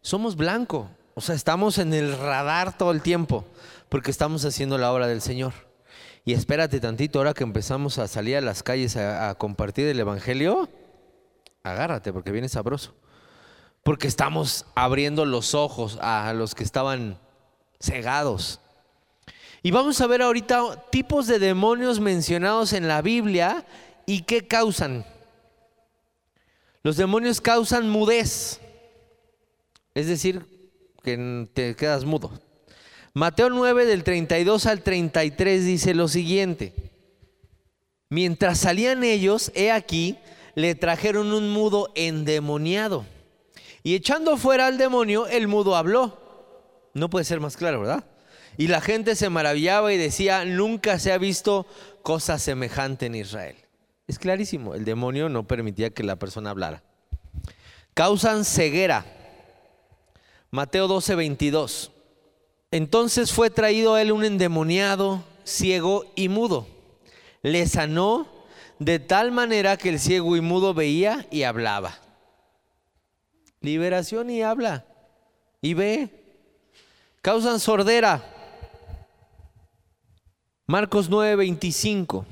somos 0.00 0.34
blanco. 0.34 0.88
O 1.14 1.20
sea, 1.20 1.34
estamos 1.34 1.76
en 1.78 1.92
el 1.92 2.16
radar 2.16 2.78
todo 2.78 2.92
el 2.92 3.02
tiempo 3.02 3.44
porque 3.90 4.10
estamos 4.10 4.44
haciendo 4.44 4.78
la 4.78 4.92
obra 4.92 5.06
del 5.06 5.20
Señor. 5.20 5.52
Y 6.24 6.32
espérate 6.32 6.80
tantito, 6.80 7.18
ahora 7.18 7.34
que 7.34 7.44
empezamos 7.44 7.98
a 7.98 8.08
salir 8.08 8.36
a 8.36 8.40
las 8.40 8.62
calles 8.62 8.96
a, 8.96 9.30
a 9.30 9.34
compartir 9.34 9.86
el 9.86 10.00
Evangelio, 10.00 10.68
agárrate 11.62 12.12
porque 12.12 12.32
viene 12.32 12.48
sabroso 12.48 12.94
porque 13.88 14.06
estamos 14.06 14.66
abriendo 14.74 15.24
los 15.24 15.54
ojos 15.54 15.96
a 16.02 16.34
los 16.34 16.54
que 16.54 16.62
estaban 16.62 17.18
cegados. 17.80 18.60
Y 19.62 19.70
vamos 19.70 19.98
a 20.02 20.06
ver 20.06 20.20
ahorita 20.20 20.90
tipos 20.90 21.26
de 21.26 21.38
demonios 21.38 21.98
mencionados 21.98 22.74
en 22.74 22.86
la 22.86 23.00
Biblia 23.00 23.64
y 24.04 24.24
qué 24.24 24.46
causan. 24.46 25.06
Los 26.82 26.98
demonios 26.98 27.40
causan 27.40 27.88
mudez, 27.88 28.60
es 29.94 30.06
decir, 30.06 30.44
que 31.02 31.48
te 31.54 31.74
quedas 31.74 32.04
mudo. 32.04 32.30
Mateo 33.14 33.48
9 33.48 33.86
del 33.86 34.04
32 34.04 34.66
al 34.66 34.82
33 34.82 35.64
dice 35.64 35.94
lo 35.94 36.08
siguiente. 36.08 36.74
Mientras 38.10 38.58
salían 38.58 39.02
ellos, 39.02 39.50
he 39.54 39.72
aquí, 39.72 40.18
le 40.54 40.74
trajeron 40.74 41.32
un 41.32 41.48
mudo 41.48 41.90
endemoniado 41.94 43.06
y 43.82 43.94
echando 43.94 44.36
fuera 44.36 44.66
al 44.66 44.78
demonio, 44.78 45.26
el 45.26 45.48
mudo 45.48 45.76
habló. 45.76 46.18
No 46.94 47.10
puede 47.10 47.24
ser 47.24 47.40
más 47.40 47.56
claro, 47.56 47.80
¿verdad? 47.80 48.04
Y 48.56 48.66
la 48.66 48.80
gente 48.80 49.14
se 49.14 49.30
maravillaba 49.30 49.92
y 49.92 49.96
decía, 49.96 50.44
nunca 50.44 50.98
se 50.98 51.12
ha 51.12 51.18
visto 51.18 51.66
cosa 52.02 52.38
semejante 52.38 53.06
en 53.06 53.14
Israel. 53.14 53.56
Es 54.08 54.18
clarísimo, 54.18 54.74
el 54.74 54.84
demonio 54.84 55.28
no 55.28 55.46
permitía 55.46 55.90
que 55.90 56.02
la 56.02 56.16
persona 56.16 56.50
hablara. 56.50 56.82
Causan 57.94 58.44
ceguera. 58.44 59.04
Mateo 60.50 60.88
12, 60.88 61.14
22. 61.14 61.92
Entonces 62.70 63.32
fue 63.32 63.50
traído 63.50 63.94
a 63.94 64.02
él 64.02 64.12
un 64.12 64.24
endemoniado, 64.24 65.22
ciego 65.44 66.04
y 66.16 66.28
mudo. 66.28 66.66
Le 67.42 67.66
sanó 67.66 68.26
de 68.78 68.98
tal 68.98 69.30
manera 69.30 69.76
que 69.76 69.90
el 69.90 70.00
ciego 70.00 70.36
y 70.36 70.40
mudo 70.40 70.74
veía 70.74 71.26
y 71.30 71.42
hablaba. 71.42 71.98
Liberación 73.60 74.30
y 74.30 74.42
habla. 74.42 74.84
Y 75.60 75.74
ve. 75.74 76.08
Causan 77.22 77.60
sordera. 77.60 78.24
Marcos 80.66 81.10
9:25. 81.10 82.24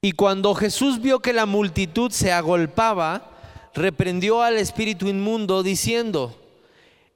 Y 0.00 0.12
cuando 0.12 0.54
Jesús 0.54 1.00
vio 1.00 1.20
que 1.20 1.32
la 1.32 1.46
multitud 1.46 2.10
se 2.12 2.32
agolpaba, 2.32 3.32
reprendió 3.74 4.42
al 4.42 4.56
espíritu 4.56 5.08
inmundo 5.08 5.62
diciendo, 5.62 6.36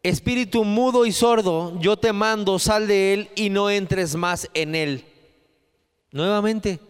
Espíritu 0.03 0.65
mudo 0.65 1.07
y 1.07 1.13
sordo, 1.13 1.79
yo 1.79 1.97
te 1.97 2.13
mando, 2.13 2.59
sal 2.59 2.89
de 2.89 3.15
él 3.15 3.31
y 3.37 3.51
no 3.51 3.71
entres 3.71 4.17
más 4.17 4.51
en 4.53 4.75
él. 4.75 5.05
Nuevamente, 6.11 6.81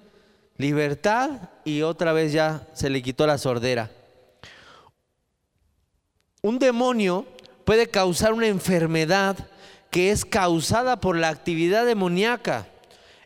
libertad 0.56 1.50
y 1.62 1.82
otra 1.82 2.14
vez 2.14 2.32
ya 2.32 2.66
se 2.72 2.88
le 2.88 3.02
quitó 3.02 3.26
la 3.26 3.36
sordera. 3.36 3.90
Un 6.42 6.58
demonio 6.58 7.24
puede 7.64 7.86
causar 7.86 8.32
una 8.32 8.48
enfermedad 8.48 9.48
que 9.92 10.10
es 10.10 10.24
causada 10.24 11.00
por 11.00 11.16
la 11.16 11.28
actividad 11.28 11.86
demoníaca. 11.86 12.66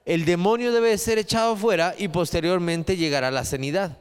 El 0.05 0.27
demonio 0.27 0.71
debe 0.71 0.99
ser 0.99 1.17
echado 1.17 1.57
fuera 1.57 1.95
y 1.97 2.09
posteriormente 2.09 2.99
llegará 2.99 3.31
la 3.31 3.47
sanidad. 3.47 3.99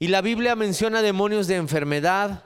Y 0.00 0.08
la 0.08 0.22
Biblia 0.22 0.56
menciona 0.56 1.02
demonios 1.02 1.46
de 1.46 1.54
enfermedad, 1.54 2.42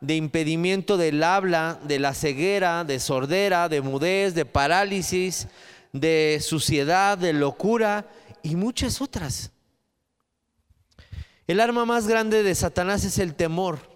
de 0.00 0.14
impedimento 0.14 0.96
del 0.96 1.24
habla, 1.24 1.80
de 1.82 1.98
la 1.98 2.14
ceguera, 2.14 2.84
de 2.84 3.00
sordera, 3.00 3.68
de 3.68 3.80
mudez, 3.80 4.34
de 4.34 4.44
parálisis, 4.44 5.48
de 5.92 6.38
suciedad, 6.40 7.18
de 7.18 7.32
locura 7.32 8.06
y 8.42 8.54
muchas 8.54 9.00
otras. 9.00 9.50
El 11.48 11.58
arma 11.58 11.84
más 11.84 12.06
grande 12.06 12.44
de 12.44 12.54
Satanás 12.54 13.04
es 13.04 13.18
el 13.18 13.34
temor. 13.34 13.93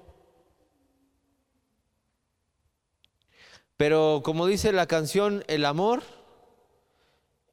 Pero 3.79 4.23
como 4.25 4.47
dice 4.47 4.73
la 4.73 4.87
canción, 4.87 5.45
el 5.47 5.65
amor 5.65 6.03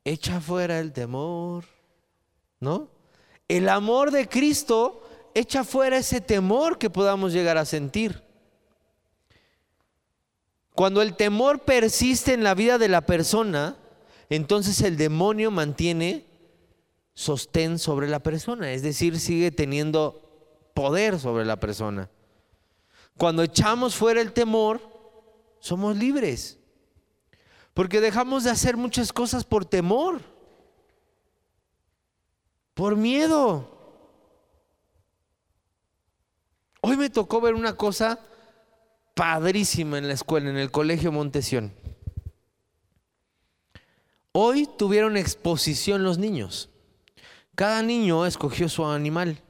echa 0.03 0.41
fuera 0.41 0.79
el 0.79 0.91
temor, 0.91 1.65
¿no? 2.59 2.89
El 3.47 3.69
amor 3.69 4.09
de 4.09 4.27
Cristo 4.27 5.07
echa 5.35 5.63
fuera 5.63 5.97
ese 5.97 6.21
temor 6.21 6.79
que 6.79 6.89
podamos 6.89 7.31
llegar 7.31 7.59
a 7.59 7.65
sentir. 7.65 8.23
Cuando 10.73 11.03
el 11.03 11.15
temor 11.15 11.59
persiste 11.59 12.33
en 12.33 12.43
la 12.43 12.55
vida 12.55 12.79
de 12.79 12.87
la 12.87 13.01
persona, 13.01 13.77
entonces 14.29 14.81
el 14.81 14.97
demonio 14.97 15.51
mantiene 15.51 16.25
sostén 17.13 17.77
sobre 17.77 18.09
la 18.09 18.19
persona, 18.19 18.71
es 18.71 18.81
decir, 18.81 19.19
sigue 19.19 19.51
teniendo 19.51 20.23
poder 20.73 21.19
sobre 21.19 21.45
la 21.45 21.59
persona. 21.59 22.09
Cuando 23.15 23.43
echamos 23.43 23.95
fuera 23.95 24.21
el 24.21 24.33
temor, 24.33 24.94
somos 25.65 25.97
libres, 25.97 26.59
porque 27.73 27.99
dejamos 27.99 28.43
de 28.43 28.51
hacer 28.51 28.77
muchas 28.77 29.11
cosas 29.11 29.43
por 29.43 29.65
temor, 29.65 30.21
por 32.75 32.95
miedo. 32.95 33.71
Hoy 36.81 36.97
me 36.97 37.09
tocó 37.09 37.41
ver 37.41 37.55
una 37.55 37.75
cosa 37.75 38.19
padrísima 39.15 39.97
en 39.97 40.07
la 40.07 40.13
escuela, 40.13 40.51
en 40.51 40.57
el 40.57 40.69
colegio 40.69 41.11
Montesión. 41.11 41.73
Hoy 44.33 44.69
tuvieron 44.77 45.17
exposición 45.17 46.03
los 46.03 46.19
niños. 46.19 46.69
Cada 47.55 47.81
niño 47.81 48.27
escogió 48.27 48.69
su 48.69 48.85
animal, 48.85 49.41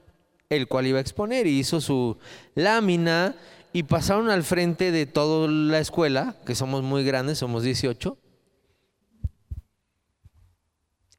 el 0.48 0.70
cual 0.70 0.88
iba 0.88 1.00
a 1.00 1.02
exponer, 1.02 1.46
y 1.46 1.60
hizo 1.60 1.82
su 1.82 2.18
lámina 2.54 3.36
y 3.76 3.84
pasaron 3.84 4.30
al 4.30 4.44
frente 4.44 4.90
de 4.94 5.06
toda 5.06 5.50
la 5.50 5.80
escuela, 5.80 6.38
que 6.46 6.56
somos 6.56 6.82
muy 6.82 7.04
grandes, 7.04 7.40
somos 7.40 7.62
18. 7.62 8.18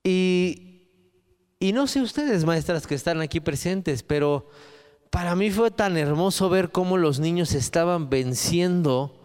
Y, 0.03 0.89
y 1.61 1.73
no 1.75 1.87
sé 1.87 2.01
ustedes, 2.01 2.47
maestras 2.47 2.87
que 2.87 2.95
están 2.95 3.21
aquí 3.21 3.41
presentes, 3.41 4.03
pero 4.03 4.49
para 5.11 5.37
mí 5.37 5.51
fue 5.51 5.71
tan 5.71 5.99
hermoso 5.99 6.49
ver 6.49 6.71
cómo 6.73 6.97
los 6.97 7.21
niños 7.21 7.53
estaban 7.53 8.09
venciendo 8.09 9.23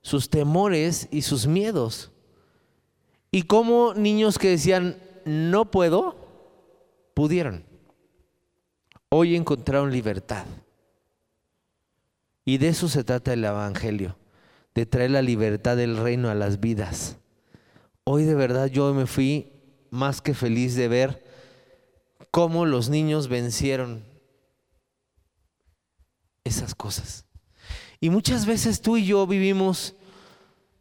sus 0.00 0.28
temores 0.28 1.06
y 1.12 1.22
sus 1.22 1.46
miedos. 1.46 2.10
Y 3.30 3.42
cómo 3.42 3.94
niños 3.94 4.40
que 4.40 4.48
decían, 4.48 4.96
no 5.24 5.70
puedo, 5.70 6.16
pudieron. 7.14 7.64
Hoy 9.10 9.36
encontraron 9.36 9.92
libertad. 9.92 10.44
Y 12.44 12.58
de 12.58 12.68
eso 12.68 12.88
se 12.88 13.04
trata 13.04 13.32
el 13.32 13.44
Evangelio, 13.44 14.16
de 14.74 14.86
traer 14.86 15.10
la 15.10 15.22
libertad 15.22 15.76
del 15.76 15.96
reino 15.96 16.28
a 16.28 16.34
las 16.34 16.60
vidas. 16.60 17.18
Hoy 18.04 18.24
de 18.24 18.34
verdad 18.34 18.66
yo 18.66 18.92
me 18.94 19.06
fui 19.06 19.52
más 19.90 20.20
que 20.20 20.34
feliz 20.34 20.74
de 20.74 20.88
ver 20.88 21.24
cómo 22.30 22.66
los 22.66 22.88
niños 22.88 23.28
vencieron 23.28 24.04
esas 26.44 26.74
cosas. 26.74 27.26
Y 28.00 28.10
muchas 28.10 28.46
veces 28.46 28.80
tú 28.80 28.96
y 28.96 29.04
yo 29.04 29.26
vivimos 29.26 29.94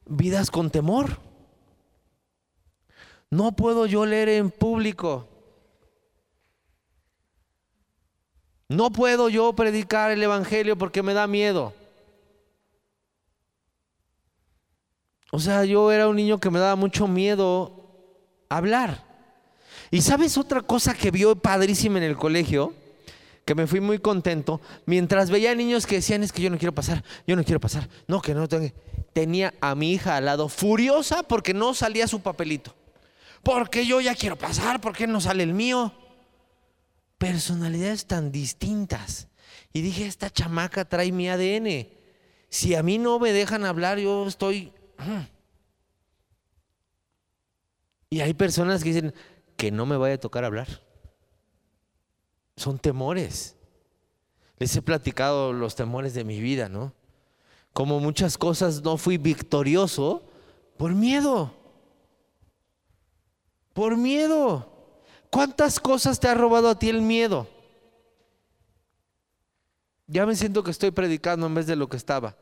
vidas 0.08 0.50
con 0.50 0.72
temor. 0.72 1.20
No 3.30 3.56
puedo 3.56 3.86
yo 3.86 4.06
leer 4.06 4.30
en 4.30 4.50
público. 4.50 5.28
No 8.72 8.90
puedo 8.90 9.28
yo 9.28 9.52
predicar 9.52 10.12
el 10.12 10.24
Evangelio 10.24 10.78
porque 10.78 11.04
me 11.04 11.14
da 11.14 11.28
miedo. 11.28 11.74
O 15.30 15.40
sea, 15.40 15.66
yo 15.66 15.92
era 15.92 16.08
un 16.08 16.16
niño 16.16 16.40
que 16.40 16.50
me 16.50 16.58
daba 16.58 16.78
mucho 16.78 17.06
miedo 17.06 17.74
hablar. 18.48 19.04
¿Y 19.92 20.02
sabes 20.02 20.38
otra 20.38 20.62
cosa 20.62 20.94
que 20.94 21.12
vio 21.12 21.36
padrísima 21.36 21.98
en 21.98 22.06
el 22.06 22.16
colegio? 22.16 22.74
que 23.44 23.56
me 23.56 23.66
fui 23.66 23.82
muy 23.82 23.98
contento, 23.98 24.62
mientras 24.86 25.32
veía 25.32 25.56
niños 25.56 25.88
que 25.88 25.96
decían, 25.96 26.22
es 26.22 26.32
que 26.32 26.44
yo 26.44 26.52
no 26.52 26.60
quiero 26.60 26.76
pasar, 26.76 27.04
yo 27.26 27.36
no 27.36 27.44
quiero 27.44 27.60
pasar, 27.60 27.90
no, 28.08 28.22
que 28.22 28.36
no 28.36 28.48
tengo. 28.48 28.72
Tenía 29.14 29.52
a 29.60 29.74
mi 29.74 29.94
hija 29.94 30.16
al 30.16 30.26
lado 30.26 30.48
furiosa 30.48 31.24
porque 31.24 31.54
no 31.54 31.74
salía 31.74 32.08
su 32.08 32.22
papelito. 32.22 32.76
Porque 33.42 33.86
yo 33.86 34.00
ya 34.00 34.14
quiero 34.14 34.38
pasar, 34.38 34.80
¿por 34.80 34.96
qué 34.96 35.08
no 35.08 35.20
sale 35.20 35.42
el 35.42 35.56
mío? 35.56 35.92
Personalidades 37.22 38.08
tan 38.08 38.32
distintas. 38.32 39.28
Y 39.72 39.82
dije, 39.82 40.08
esta 40.08 40.32
chamaca 40.32 40.86
trae 40.86 41.12
mi 41.12 41.30
ADN. 41.30 41.88
Si 42.50 42.74
a 42.74 42.82
mí 42.82 42.98
no 42.98 43.20
me 43.20 43.32
dejan 43.32 43.64
hablar, 43.64 44.00
yo 44.00 44.26
estoy... 44.26 44.74
Y 48.10 48.22
hay 48.22 48.34
personas 48.34 48.82
que 48.82 48.90
dicen, 48.90 49.14
que 49.56 49.70
no 49.70 49.86
me 49.86 49.98
vaya 49.98 50.16
a 50.16 50.20
tocar 50.20 50.44
hablar. 50.44 50.82
Son 52.58 52.80
temores. 52.80 53.56
Les 54.58 54.76
he 54.76 54.82
platicado 54.82 55.54
los 55.54 55.76
temores 55.76 56.16
de 56.16 56.24
mi 56.24 56.42
vida, 56.42 56.70
¿no? 56.70 56.92
Como 57.72 58.00
muchas 58.00 58.36
cosas 58.36 58.82
no 58.82 58.98
fui 58.98 59.20
victorioso 59.20 60.28
por 60.76 60.96
miedo. 60.96 61.54
Por 63.74 63.96
miedo. 63.96 64.71
¿Cuántas 65.32 65.80
cosas 65.80 66.20
te 66.20 66.28
ha 66.28 66.34
robado 66.34 66.70
a 66.70 66.78
ti 66.78 66.90
el 66.90 67.02
miedo? 67.02 67.48
Ya 70.06 70.26
me 70.26 70.36
siento 70.36 70.62
que 70.62 70.72
estoy 70.72 70.92
predicando 70.92 71.48
en 71.48 71.56
vez 71.56 71.66
de 71.68 71.78
lo 71.78 71.88
que 71.88 71.96
estaba. 71.96 72.36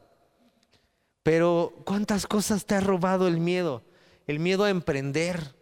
Pero 1.22 1.72
¿cuántas 1.86 2.26
cosas 2.26 2.66
te 2.66 2.74
ha 2.74 2.82
robado 2.82 3.28
el 3.28 3.40
miedo? 3.40 3.84
El 4.26 4.40
miedo 4.40 4.64
a 4.64 4.72
emprender, 4.72 5.56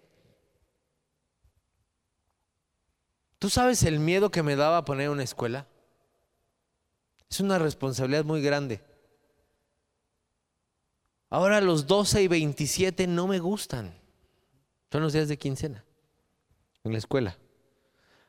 ¿Tú 3.39 3.51
sabes 3.51 3.83
el 3.83 3.99
miedo 3.99 4.31
que 4.31 4.41
me 4.41 4.55
daba 4.55 4.83
poner 4.83 5.11
una 5.11 5.21
escuela? 5.21 5.67
Es 7.29 7.39
una 7.39 7.59
responsabilidad 7.59 8.25
muy 8.25 8.41
grande. 8.41 8.81
Ahora 11.29 11.61
los 11.61 11.85
12 11.85 12.23
y 12.23 12.27
27 12.27 13.05
no 13.05 13.27
me 13.27 13.37
gustan. 13.37 13.93
Son 14.91 15.03
los 15.03 15.13
días 15.13 15.27
de 15.27 15.37
quincena 15.37 15.86
en 16.87 16.93
la 16.93 16.99
escuela. 16.99 17.37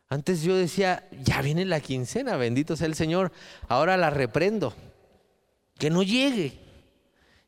Antes 0.09 0.43
yo 0.43 0.57
decía, 0.57 1.07
ya 1.23 1.43
viene 1.43 1.65
la 1.65 1.81
quincena, 1.81 2.37
bendito 2.37 2.77
sea 2.77 2.87
el 2.87 2.95
Señor. 2.95 3.31
Ahora 3.69 3.97
la 3.97 4.11
reprendo. 4.11 4.75
Que 5.79 5.91
no 5.91 6.03
llegue. 6.03 6.59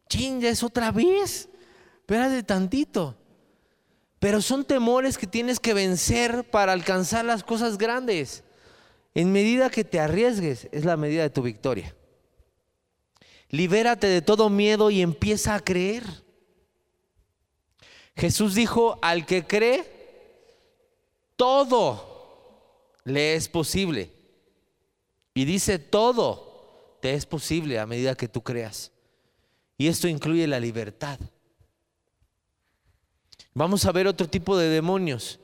Chin, 0.09 0.41
ya 0.41 0.51
es 0.51 0.63
otra 0.63 0.93
vez. 0.93 1.49
Espérate 2.01 2.43
tantito. 2.43 3.17
Pero 4.19 4.43
son 4.43 4.65
temores 4.65 5.17
que 5.17 5.27
tienes 5.27 5.59
que 5.59 5.73
vencer 5.73 6.49
para 6.51 6.73
alcanzar 6.73 7.25
las 7.25 7.43
cosas 7.43 7.79
grandes. 7.79 8.45
En 9.15 9.33
medida 9.33 9.71
que 9.71 9.83
te 9.83 9.99
arriesgues, 9.99 10.69
es 10.71 10.85
la 10.85 10.99
medida 10.99 11.23
de 11.23 11.31
tu 11.31 11.43
victoria. 11.43 11.95
Libérate 13.49 14.07
de 14.07 14.23
todo 14.23 14.51
miedo 14.51 14.91
y 14.91 15.01
empieza 15.01 15.55
a 15.55 15.61
creer. 15.61 16.05
Jesús 18.17 18.55
dijo, 18.55 18.99
al 19.01 19.25
que 19.25 19.47
cree, 19.47 20.00
todo 21.41 23.01
le 23.05 23.35
es 23.35 23.49
posible. 23.49 24.11
Y 25.33 25.47
dice, 25.47 25.79
todo 25.79 26.99
te 27.01 27.15
es 27.15 27.25
posible 27.25 27.79
a 27.79 27.87
medida 27.87 28.15
que 28.15 28.29
tú 28.29 28.43
creas. 28.43 28.93
Y 29.79 29.87
esto 29.87 30.07
incluye 30.07 30.47
la 30.47 30.61
libertad. 30.61 31.19
Vamos 33.55 33.87
a 33.87 33.93
ver 33.93 34.07
otro 34.07 34.29
tipo 34.29 34.59
de 34.59 34.69
demonios. 34.69 35.41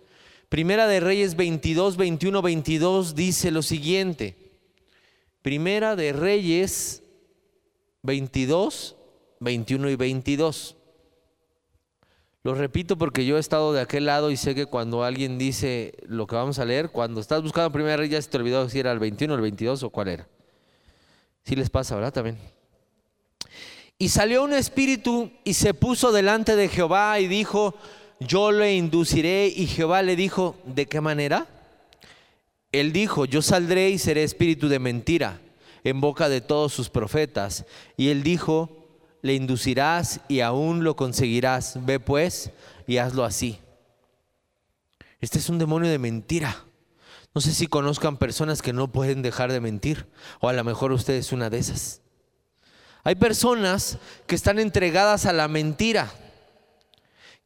Primera 0.50 0.86
de 0.86 1.00
Reyes 1.00 1.34
22, 1.34 1.96
21, 1.96 2.42
22 2.42 3.14
dice 3.14 3.50
lo 3.50 3.62
siguiente. 3.62 4.36
Primera 5.40 5.96
de 5.96 6.12
Reyes 6.12 7.04
22, 8.02 8.96
21 9.40 9.88
y 9.88 9.96
22. 9.96 10.75
Lo 12.46 12.54
repito 12.54 12.96
porque 12.96 13.26
yo 13.26 13.38
he 13.38 13.40
estado 13.40 13.72
de 13.72 13.80
aquel 13.80 14.06
lado 14.06 14.30
y 14.30 14.36
sé 14.36 14.54
que 14.54 14.66
cuando 14.66 15.02
alguien 15.02 15.36
dice 15.36 15.94
lo 16.06 16.28
que 16.28 16.36
vamos 16.36 16.60
a 16.60 16.64
leer, 16.64 16.90
cuando 16.90 17.20
estás 17.20 17.42
buscando 17.42 17.72
Primera 17.72 18.06
ya 18.06 18.22
se 18.22 18.28
te 18.28 18.36
olvidó 18.36 18.68
si 18.68 18.78
era 18.78 18.92
el 18.92 19.00
21, 19.00 19.34
el 19.34 19.40
22 19.40 19.82
o 19.82 19.90
cuál 19.90 20.06
era. 20.06 20.28
Sí 21.42 21.56
les 21.56 21.70
pasa, 21.70 21.96
¿verdad? 21.96 22.12
También. 22.12 22.38
Y 23.98 24.10
salió 24.10 24.44
un 24.44 24.52
espíritu 24.52 25.32
y 25.42 25.54
se 25.54 25.74
puso 25.74 26.12
delante 26.12 26.54
de 26.54 26.68
Jehová 26.68 27.18
y 27.18 27.26
dijo, 27.26 27.74
yo 28.20 28.52
le 28.52 28.76
induciré. 28.76 29.48
Y 29.48 29.66
Jehová 29.66 30.02
le 30.02 30.14
dijo, 30.14 30.54
¿de 30.66 30.86
qué 30.86 31.00
manera? 31.00 31.48
Él 32.70 32.92
dijo, 32.92 33.24
yo 33.24 33.42
saldré 33.42 33.90
y 33.90 33.98
seré 33.98 34.22
espíritu 34.22 34.68
de 34.68 34.78
mentira 34.78 35.40
en 35.82 36.00
boca 36.00 36.28
de 36.28 36.42
todos 36.42 36.72
sus 36.72 36.90
profetas. 36.90 37.64
Y 37.96 38.10
él 38.10 38.22
dijo, 38.22 38.85
le 39.26 39.34
inducirás 39.34 40.20
y 40.28 40.40
aún 40.40 40.84
lo 40.84 40.96
conseguirás. 40.96 41.84
Ve 41.84 42.00
pues 42.00 42.50
y 42.86 42.96
hazlo 42.96 43.24
así. 43.24 43.58
Este 45.20 45.38
es 45.38 45.48
un 45.48 45.58
demonio 45.58 45.90
de 45.90 45.98
mentira. 45.98 46.64
No 47.34 47.40
sé 47.40 47.52
si 47.52 47.66
conozcan 47.66 48.16
personas 48.16 48.62
que 48.62 48.72
no 48.72 48.90
pueden 48.90 49.20
dejar 49.20 49.52
de 49.52 49.60
mentir, 49.60 50.06
o 50.40 50.48
a 50.48 50.54
lo 50.54 50.64
mejor 50.64 50.92
usted 50.92 51.14
es 51.14 51.32
una 51.32 51.50
de 51.50 51.58
esas. 51.58 52.00
Hay 53.04 53.14
personas 53.14 53.98
que 54.26 54.34
están 54.34 54.58
entregadas 54.58 55.26
a 55.26 55.34
la 55.34 55.46
mentira, 55.46 56.10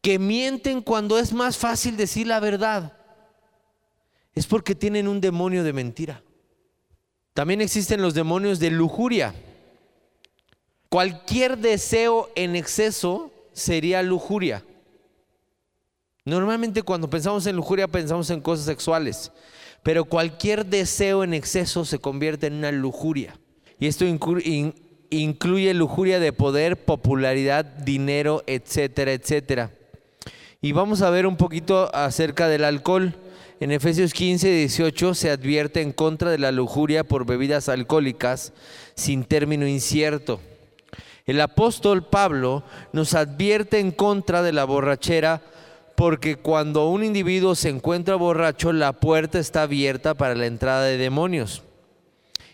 que 0.01 0.19
mienten 0.19 0.81
cuando 0.81 1.19
es 1.19 1.33
más 1.33 1.59
fácil 1.59 1.97
decir 1.97 2.27
la 2.27 2.39
verdad. 2.39 2.97
Es 4.35 4.47
porque 4.47 4.77
tienen 4.77 5.09
un 5.09 5.21
demonio 5.21 5.65
de 5.65 5.73
mentira. 5.73 6.23
También 7.35 7.61
existen 7.61 8.01
los 8.01 8.15
demonios 8.15 8.59
de 8.61 8.71
lujuria. 8.71 9.35
Cualquier 10.91 11.57
deseo 11.57 12.31
en 12.35 12.57
exceso 12.57 13.31
sería 13.53 14.03
lujuria. 14.03 14.65
Normalmente 16.25 16.83
cuando 16.83 17.09
pensamos 17.09 17.47
en 17.47 17.55
lujuria 17.55 17.87
pensamos 17.87 18.29
en 18.31 18.41
cosas 18.41 18.67
sexuales, 18.67 19.31
pero 19.85 20.05
cualquier 20.05 20.67
deseo 20.67 21.23
en 21.23 21.33
exceso 21.33 21.85
se 21.85 22.01
convierte 22.01 22.49
en 22.49 22.55
una 22.55 22.73
lujuria. 22.73 23.39
Y 23.79 23.87
esto 23.87 24.05
incluye 24.05 25.75
lujuria 25.75 26.19
de 26.19 26.33
poder, 26.33 26.85
popularidad, 26.85 27.65
dinero, 27.65 28.43
etcétera, 28.49 29.13
etcétera. 29.13 29.71
Y 30.61 30.73
vamos 30.73 31.03
a 31.03 31.11
ver 31.11 31.25
un 31.25 31.37
poquito 31.37 31.89
acerca 31.95 32.49
del 32.49 32.65
alcohol. 32.65 33.15
En 33.61 33.71
Efesios 33.71 34.13
15, 34.13 34.53
18 34.53 35.15
se 35.15 35.31
advierte 35.31 35.83
en 35.83 35.93
contra 35.93 36.33
de 36.33 36.39
la 36.39 36.51
lujuria 36.51 37.05
por 37.05 37.27
bebidas 37.27 37.69
alcohólicas 37.69 38.53
sin 38.97 39.23
término 39.23 39.69
incierto. 39.69 40.41
El 41.27 41.41
apóstol 41.41 42.05
Pablo 42.05 42.63
nos 42.93 43.15
advierte 43.15 43.79
en 43.79 43.91
contra 43.91 44.43
de 44.43 44.53
la 44.53 44.65
borrachera 44.65 45.43
porque 45.95 46.37
cuando 46.37 46.89
un 46.89 47.05
individuo 47.05 47.55
se 47.55 47.69
encuentra 47.69 48.15
borracho, 48.15 48.73
la 48.73 48.95
puerta 48.95 49.39
está 49.39 49.63
abierta 49.63 50.15
para 50.15 50.35
la 50.35 50.47
entrada 50.47 50.85
de 50.85 50.97
demonios. 50.97 51.63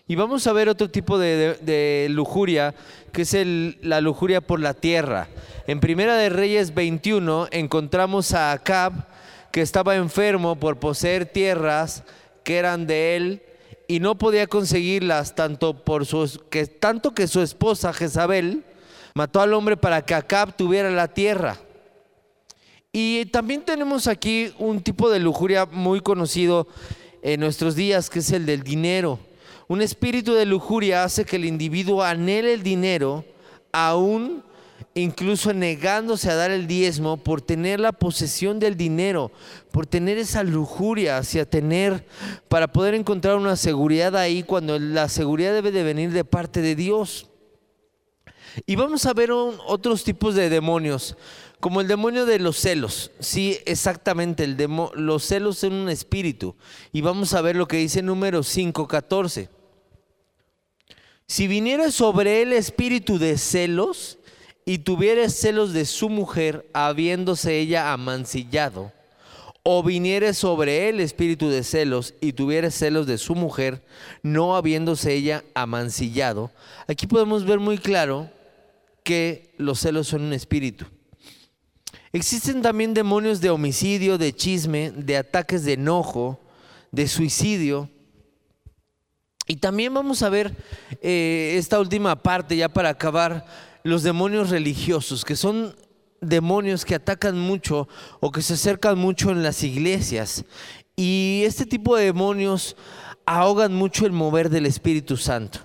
Y 0.09 0.15
vamos 0.15 0.47
a 0.47 0.53
ver 0.53 0.69
otro 0.69 0.89
tipo 0.91 1.19
de, 1.19 2.07
lujuria, 2.11 2.75
que 3.13 3.23
es 3.23 3.37
la 3.83 4.01
lujuria 4.01 4.41
por 4.41 4.61
la 4.61 4.75
tierra. 4.75 5.29
En 5.67 5.81
Primera 5.81 6.17
de 6.17 6.29
Reyes 6.29 6.75
21 6.75 7.49
encontramos 7.51 8.33
a 8.33 8.53
Acab, 8.53 8.93
que 9.51 9.63
estaba 9.63 9.97
enfermo 9.97 10.57
por 10.57 10.79
poseer 10.79 11.27
tierras 11.27 12.05
que 12.45 12.59
eran 12.59 12.87
de 12.87 13.17
él 13.17 13.43
y 13.89 14.01
no 14.01 14.19
podía 14.19 14.47
conseguirlas 14.47 15.35
tanto 15.35 15.85
por 15.85 16.07
su 16.07 16.41
que 16.51 16.67
tanto 16.67 17.15
que 17.15 17.27
su 17.27 17.41
esposa 17.41 17.93
Jezabel 17.93 18.65
mató 19.15 19.41
al 19.41 19.55
hombre 19.55 19.77
para 19.77 20.05
que 20.05 20.15
Acab 20.15 20.57
tuviera 20.57 20.91
la 20.91 21.09
tierra. 21.09 21.59
Y 22.93 23.27
también 23.27 23.63
tenemos 23.63 24.07
aquí 24.07 24.53
un 24.59 24.83
tipo 24.83 25.11
de 25.11 25.21
lujuria 25.21 25.67
muy 25.67 26.01
conocido 26.01 26.67
en 27.23 27.41
nuestros 27.41 27.75
días, 27.75 28.09
que 28.09 28.21
es 28.21 28.31
el 28.33 28.47
del 28.47 28.63
dinero. 28.63 29.19
Un 29.69 29.83
espíritu 29.83 30.33
de 30.33 30.47
lujuria 30.47 31.05
hace 31.05 31.25
que 31.25 31.37
el 31.37 31.45
individuo 31.45 32.03
anhele 32.03 32.55
el 32.55 32.63
dinero, 32.63 33.25
aún 33.73 34.43
incluso 35.01 35.53
negándose 35.53 36.31
a 36.31 36.35
dar 36.35 36.51
el 36.51 36.67
diezmo 36.67 37.19
por 37.19 37.43
tener 37.43 37.81
la 37.81 37.93
posesión 37.93 38.59
del 38.59 38.77
dinero, 38.77 39.31
por 39.71 39.87
tener 39.87 40.17
esa 40.17 40.43
lujuria 40.43 41.19
hacia 41.19 41.49
tener, 41.49 42.07
para 42.49 42.73
poder 42.73 42.95
encontrar 42.95 43.37
una 43.37 43.57
seguridad 43.57 44.17
ahí 44.17 44.43
cuando 44.43 44.79
la 44.79 45.09
seguridad 45.09 45.53
debe 45.53 45.71
de 45.71 45.83
venir 45.83 46.13
de 46.13 46.25
parte 46.25 46.63
de 46.63 46.75
Dios. 46.75 47.29
Y 48.65 48.77
vamos 48.77 49.05
a 49.05 49.13
ver 49.13 49.31
otros 49.33 50.03
tipos 50.03 50.35
de 50.35 50.49
demonios, 50.49 51.17
como 51.61 51.83
el 51.83 51.89
demonio 51.89 52.25
de 52.25 52.39
los 52.39 52.57
celos. 52.57 53.11
Sí, 53.21 53.59
exactamente, 53.67 54.45
el 54.45 54.57
los 54.95 55.25
celos 55.25 55.63
en 55.63 55.75
un 55.75 55.91
espíritu. 55.91 56.57
Y 56.91 57.03
vamos 57.03 57.35
a 57.35 57.43
ver 57.43 57.55
lo 57.55 57.69
que 57.69 57.77
dice 57.77 58.01
número 58.01 58.43
5, 58.43 58.89
14. 58.89 59.51
Si 61.27 61.49
viniera 61.49 61.91
sobre 61.91 62.41
él 62.41 62.55
espíritu 62.55 63.19
de 63.19 63.37
celos 63.37 64.19
y 64.69 64.79
tuviera 64.79 65.31
celos 65.31 65.73
de 65.73 65.87
su 65.87 66.11
mujer, 66.11 66.69
habiéndose 66.75 67.59
ella 67.59 67.93
amancillado, 67.93 68.93
o 69.63 69.83
viniera 69.83 70.35
sobre 70.35 70.89
él 70.89 71.01
espíritu 71.01 71.49
de 71.49 71.63
celos 71.63 72.15
y 72.21 72.33
tuviera 72.33 72.71
celos 72.71 73.07
de 73.07 73.17
su 73.17 73.37
mujer, 73.37 73.83
no 74.23 74.57
habiéndose 74.57 75.15
ella 75.15 75.45
amancillado, 75.55 76.51
aquí 76.89 77.07
podemos 77.07 77.47
ver 77.47 77.61
muy 77.61 77.79
claro 77.79 78.29
que 79.05 79.55
los 79.57 79.79
celos 79.79 80.09
son 80.09 80.23
un 80.23 80.33
espíritu. 80.33 80.85
Existen 82.13 82.61
también 82.61 82.93
demonios 82.93 83.41
de 83.41 83.51
homicidio, 83.51 84.19
de 84.19 84.35
chisme, 84.35 84.91
de 84.91 85.17
ataques 85.17 85.65
de 85.65 85.75
enojo, 85.75 86.41
de 86.91 87.07
suicidio, 87.07 87.89
y 89.49 89.57
también 89.57 89.95
vamos 89.95 90.23
a 90.23 90.29
ver 90.29 90.53
eh, 91.01 91.55
esta 91.57 91.79
última 91.79 92.17
parte 92.17 92.57
ya 92.57 92.69
para 92.69 92.89
acabar, 92.89 93.47
los 93.87 94.03
demonios 94.03 94.51
religiosos, 94.51 95.25
que 95.25 95.37
son 95.37 95.77
demonios 96.21 96.85
que 96.85 96.97
atacan 96.97 97.39
mucho 97.39 97.89
o 98.19 98.33
que 98.33 98.43
se 98.43 98.55
acercan 98.55 98.99
mucho 98.99 99.31
en 99.31 99.45
las 99.45 99.63
iglesias. 99.63 100.45
Y 100.97 101.43
este 101.45 101.67
tipo 101.67 101.95
de 101.97 102.07
demonios 102.07 102.77
ahogan 103.27 103.75
mucho 103.75 104.05
el 104.05 104.13
mover 104.13 104.51
del 104.51 104.67
Espíritu 104.67 105.17
Santo. 105.17 105.61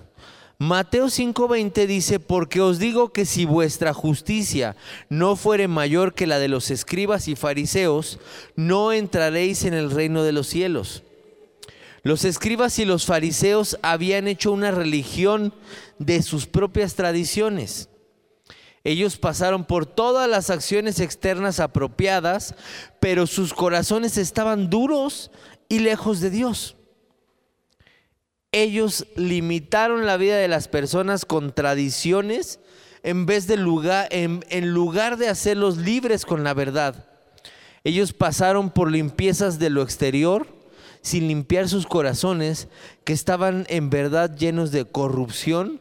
Mateo 0.58 1.06
5:20 1.06 1.88
dice, 1.88 2.20
porque 2.20 2.60
os 2.60 2.78
digo 2.78 3.12
que 3.12 3.24
si 3.24 3.44
vuestra 3.44 3.92
justicia 3.92 4.76
no 5.08 5.34
fuere 5.34 5.66
mayor 5.66 6.14
que 6.14 6.28
la 6.28 6.38
de 6.38 6.46
los 6.46 6.70
escribas 6.70 7.26
y 7.26 7.34
fariseos, 7.34 8.20
no 8.54 8.92
entraréis 8.92 9.64
en 9.64 9.74
el 9.74 9.90
reino 9.90 10.22
de 10.22 10.30
los 10.30 10.46
cielos. 10.46 11.02
Los 12.04 12.24
escribas 12.24 12.78
y 12.78 12.84
los 12.84 13.04
fariseos 13.04 13.78
habían 13.82 14.28
hecho 14.28 14.52
una 14.52 14.70
religión 14.70 15.52
de 15.98 16.22
sus 16.22 16.46
propias 16.46 16.94
tradiciones. 16.94 17.88
Ellos 18.84 19.16
pasaron 19.16 19.64
por 19.64 19.86
todas 19.86 20.28
las 20.28 20.50
acciones 20.50 20.98
externas 20.98 21.60
apropiadas, 21.60 22.54
pero 23.00 23.26
sus 23.26 23.54
corazones 23.54 24.18
estaban 24.18 24.70
duros 24.70 25.30
y 25.68 25.78
lejos 25.78 26.20
de 26.20 26.30
Dios. 26.30 26.76
Ellos 28.50 29.06
limitaron 29.16 30.04
la 30.04 30.16
vida 30.16 30.36
de 30.36 30.48
las 30.48 30.68
personas 30.68 31.24
con 31.24 31.54
tradiciones 31.54 32.60
en 33.02 33.24
vez 33.24 33.46
de 33.46 33.56
lugar, 33.56 34.08
en, 34.10 34.42
lugar 34.72 35.16
de 35.16 35.28
hacerlos 35.28 35.78
libres 35.78 36.26
con 36.26 36.44
la 36.44 36.52
verdad. 36.52 37.06
Ellos 37.84 38.12
pasaron 38.12 38.70
por 38.70 38.90
limpiezas 38.90 39.58
de 39.58 39.70
lo 39.70 39.82
exterior, 39.82 40.46
sin 41.00 41.28
limpiar 41.28 41.68
sus 41.68 41.86
corazones 41.86 42.68
que 43.04 43.12
estaban 43.12 43.64
en 43.68 43.90
verdad 43.90 44.36
llenos 44.36 44.70
de 44.70 44.84
corrupción 44.84 45.80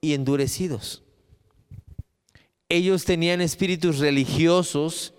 y 0.00 0.14
endurecidos. 0.14 1.02
Ellos 2.68 3.04
tenían 3.04 3.40
espíritus 3.40 3.98
religiosos 3.98 5.14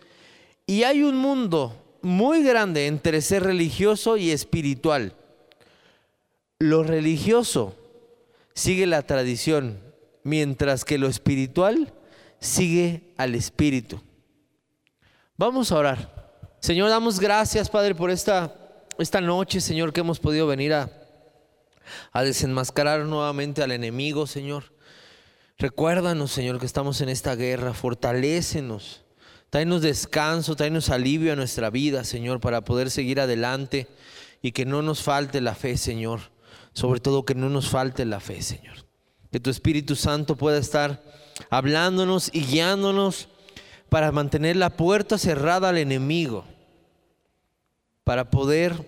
y 0.67 0.83
hay 0.83 1.03
un 1.03 1.17
mundo 1.17 1.75
muy 2.01 2.43
grande 2.43 2.87
entre 2.87 3.21
ser 3.21 3.43
religioso 3.43 4.17
y 4.17 4.31
espiritual. 4.31 5.15
Lo 6.59 6.83
religioso 6.83 7.75
sigue 8.53 8.85
la 8.85 9.01
tradición, 9.01 9.79
mientras 10.23 10.85
que 10.85 10.97
lo 10.97 11.07
espiritual 11.07 11.93
sigue 12.39 13.13
al 13.17 13.35
espíritu. 13.35 14.01
Vamos 15.37 15.71
a 15.71 15.77
orar. 15.77 16.33
Señor, 16.59 16.89
damos 16.89 17.19
gracias, 17.19 17.69
Padre, 17.69 17.95
por 17.95 18.11
esta 18.11 18.55
esta 18.99 19.21
noche, 19.21 19.61
Señor, 19.61 19.93
que 19.93 20.01
hemos 20.01 20.19
podido 20.19 20.45
venir 20.45 20.73
a, 20.73 20.89
a 22.11 22.21
desenmascarar 22.21 23.05
nuevamente 23.05 23.63
al 23.63 23.71
enemigo, 23.71 24.27
Señor. 24.27 24.65
Recuérdanos, 25.59 26.31
Señor, 26.31 26.57
que 26.57 26.65
estamos 26.65 27.01
en 27.01 27.09
esta 27.09 27.35
guerra, 27.35 27.73
fortalécenos. 27.73 29.03
Tráenos 29.49 29.81
descanso, 29.81 30.55
tráenos 30.55 30.89
alivio 30.89 31.33
a 31.33 31.35
nuestra 31.35 31.69
vida, 31.69 32.05
Señor, 32.05 32.39
para 32.39 32.61
poder 32.61 32.89
seguir 32.89 33.19
adelante 33.19 33.87
y 34.41 34.53
que 34.53 34.65
no 34.65 34.81
nos 34.81 35.03
falte 35.03 35.41
la 35.41 35.55
fe, 35.55 35.75
Señor. 35.75 36.21
Sobre 36.71 37.01
todo 37.01 37.25
que 37.25 37.35
no 37.35 37.49
nos 37.49 37.67
falte 37.67 38.05
la 38.05 38.21
fe, 38.21 38.41
Señor. 38.41 38.85
Que 39.33 39.41
tu 39.41 39.49
Espíritu 39.49 39.97
Santo 39.97 40.37
pueda 40.37 40.57
estar 40.57 41.03
hablándonos 41.49 42.29
y 42.31 42.45
guiándonos 42.45 43.27
para 43.89 44.13
mantener 44.13 44.55
la 44.55 44.69
puerta 44.69 45.17
cerrada 45.17 45.69
al 45.69 45.77
enemigo, 45.77 46.45
para 48.05 48.29
poder 48.29 48.85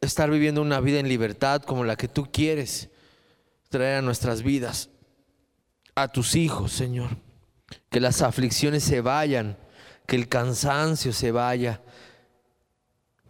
estar 0.00 0.30
viviendo 0.30 0.62
una 0.62 0.78
vida 0.78 1.00
en 1.00 1.08
libertad 1.08 1.62
como 1.62 1.82
la 1.82 1.96
que 1.96 2.06
tú 2.06 2.28
quieres 2.30 2.90
traer 3.70 3.98
a 3.98 4.02
nuestras 4.02 4.42
vidas, 4.42 4.90
a 5.94 6.08
tus 6.08 6.34
hijos, 6.34 6.72
Señor. 6.72 7.10
Que 7.90 8.00
las 8.00 8.22
aflicciones 8.22 8.82
se 8.82 9.00
vayan, 9.00 9.56
que 10.06 10.16
el 10.16 10.28
cansancio 10.28 11.12
se 11.12 11.32
vaya, 11.32 11.80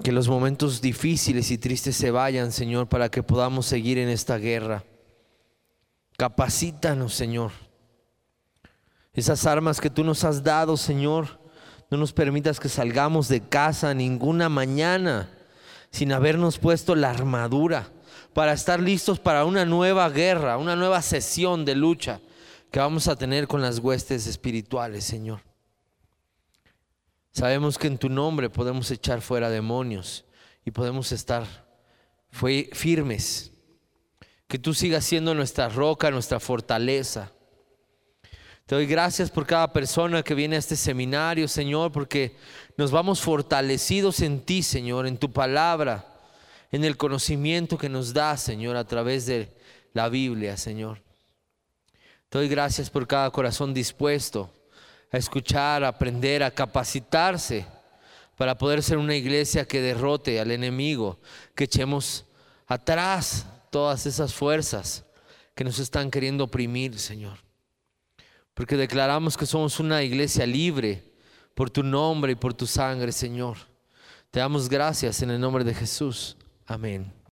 que 0.02 0.12
los 0.12 0.28
momentos 0.28 0.80
difíciles 0.80 1.50
y 1.50 1.58
tristes 1.58 1.96
se 1.96 2.10
vayan, 2.10 2.52
Señor, 2.52 2.88
para 2.88 3.10
que 3.10 3.22
podamos 3.22 3.66
seguir 3.66 3.98
en 3.98 4.08
esta 4.08 4.38
guerra. 4.38 4.84
Capacítanos, 6.16 7.14
Señor. 7.14 7.52
Esas 9.12 9.46
armas 9.46 9.80
que 9.80 9.90
tú 9.90 10.02
nos 10.02 10.24
has 10.24 10.42
dado, 10.42 10.76
Señor, 10.76 11.40
no 11.90 11.98
nos 11.98 12.12
permitas 12.12 12.58
que 12.58 12.68
salgamos 12.68 13.28
de 13.28 13.40
casa 13.40 13.94
ninguna 13.94 14.48
mañana 14.48 15.30
sin 15.90 16.12
habernos 16.12 16.58
puesto 16.58 16.96
la 16.96 17.10
armadura 17.10 17.92
para 18.32 18.52
estar 18.52 18.80
listos 18.80 19.20
para 19.20 19.44
una 19.44 19.64
nueva 19.64 20.08
guerra, 20.10 20.58
una 20.58 20.74
nueva 20.74 21.00
sesión 21.02 21.64
de 21.64 21.76
lucha 21.76 22.20
que 22.74 22.80
vamos 22.80 23.06
a 23.06 23.14
tener 23.14 23.46
con 23.46 23.62
las 23.62 23.78
huestes 23.78 24.26
espirituales, 24.26 25.04
Señor. 25.04 25.42
Sabemos 27.30 27.78
que 27.78 27.86
en 27.86 27.98
tu 27.98 28.08
nombre 28.08 28.50
podemos 28.50 28.90
echar 28.90 29.20
fuera 29.20 29.48
demonios 29.48 30.24
y 30.64 30.72
podemos 30.72 31.12
estar 31.12 31.46
firmes. 32.72 33.52
Que 34.48 34.58
tú 34.58 34.74
sigas 34.74 35.04
siendo 35.04 35.36
nuestra 35.36 35.68
roca, 35.68 36.10
nuestra 36.10 36.40
fortaleza. 36.40 37.30
Te 38.66 38.74
doy 38.74 38.86
gracias 38.86 39.30
por 39.30 39.46
cada 39.46 39.72
persona 39.72 40.24
que 40.24 40.34
viene 40.34 40.56
a 40.56 40.58
este 40.58 40.74
seminario, 40.74 41.46
Señor, 41.46 41.92
porque 41.92 42.36
nos 42.76 42.90
vamos 42.90 43.20
fortalecidos 43.20 44.18
en 44.18 44.40
ti, 44.40 44.64
Señor, 44.64 45.06
en 45.06 45.16
tu 45.16 45.30
palabra, 45.30 46.04
en 46.72 46.82
el 46.82 46.96
conocimiento 46.96 47.78
que 47.78 47.88
nos 47.88 48.12
da, 48.12 48.36
Señor, 48.36 48.74
a 48.74 48.84
través 48.84 49.26
de 49.26 49.56
la 49.92 50.08
Biblia, 50.08 50.56
Señor. 50.56 51.04
Doy 52.34 52.48
gracias 52.48 52.90
por 52.90 53.06
cada 53.06 53.30
corazón 53.30 53.72
dispuesto 53.72 54.50
a 55.10 55.16
escuchar, 55.16 55.84
a 55.84 55.88
aprender, 55.88 56.42
a 56.42 56.50
capacitarse 56.50 57.64
para 58.36 58.58
poder 58.58 58.82
ser 58.82 58.98
una 58.98 59.14
iglesia 59.14 59.64
que 59.64 59.80
derrote 59.80 60.38
al 60.38 60.50
enemigo, 60.50 61.18
que 61.54 61.64
echemos 61.64 62.26
atrás 62.66 63.46
todas 63.70 64.04
esas 64.04 64.34
fuerzas 64.34 65.02
que 65.54 65.64
nos 65.64 65.78
están 65.78 66.10
queriendo 66.10 66.44
oprimir, 66.44 66.98
Señor 66.98 67.44
porque 68.54 68.76
declaramos 68.76 69.36
que 69.36 69.46
somos 69.46 69.80
una 69.80 70.02
iglesia 70.02 70.46
libre 70.46 71.02
por 71.54 71.70
tu 71.70 71.82
nombre 71.82 72.32
y 72.32 72.36
por 72.36 72.54
tu 72.54 72.66
sangre, 72.66 73.12
Señor. 73.12 73.58
Te 74.30 74.40
damos 74.40 74.68
gracias 74.68 75.22
en 75.22 75.30
el 75.30 75.40
nombre 75.40 75.64
de 75.64 75.74
Jesús. 75.74 76.36
Amén. 76.66 77.12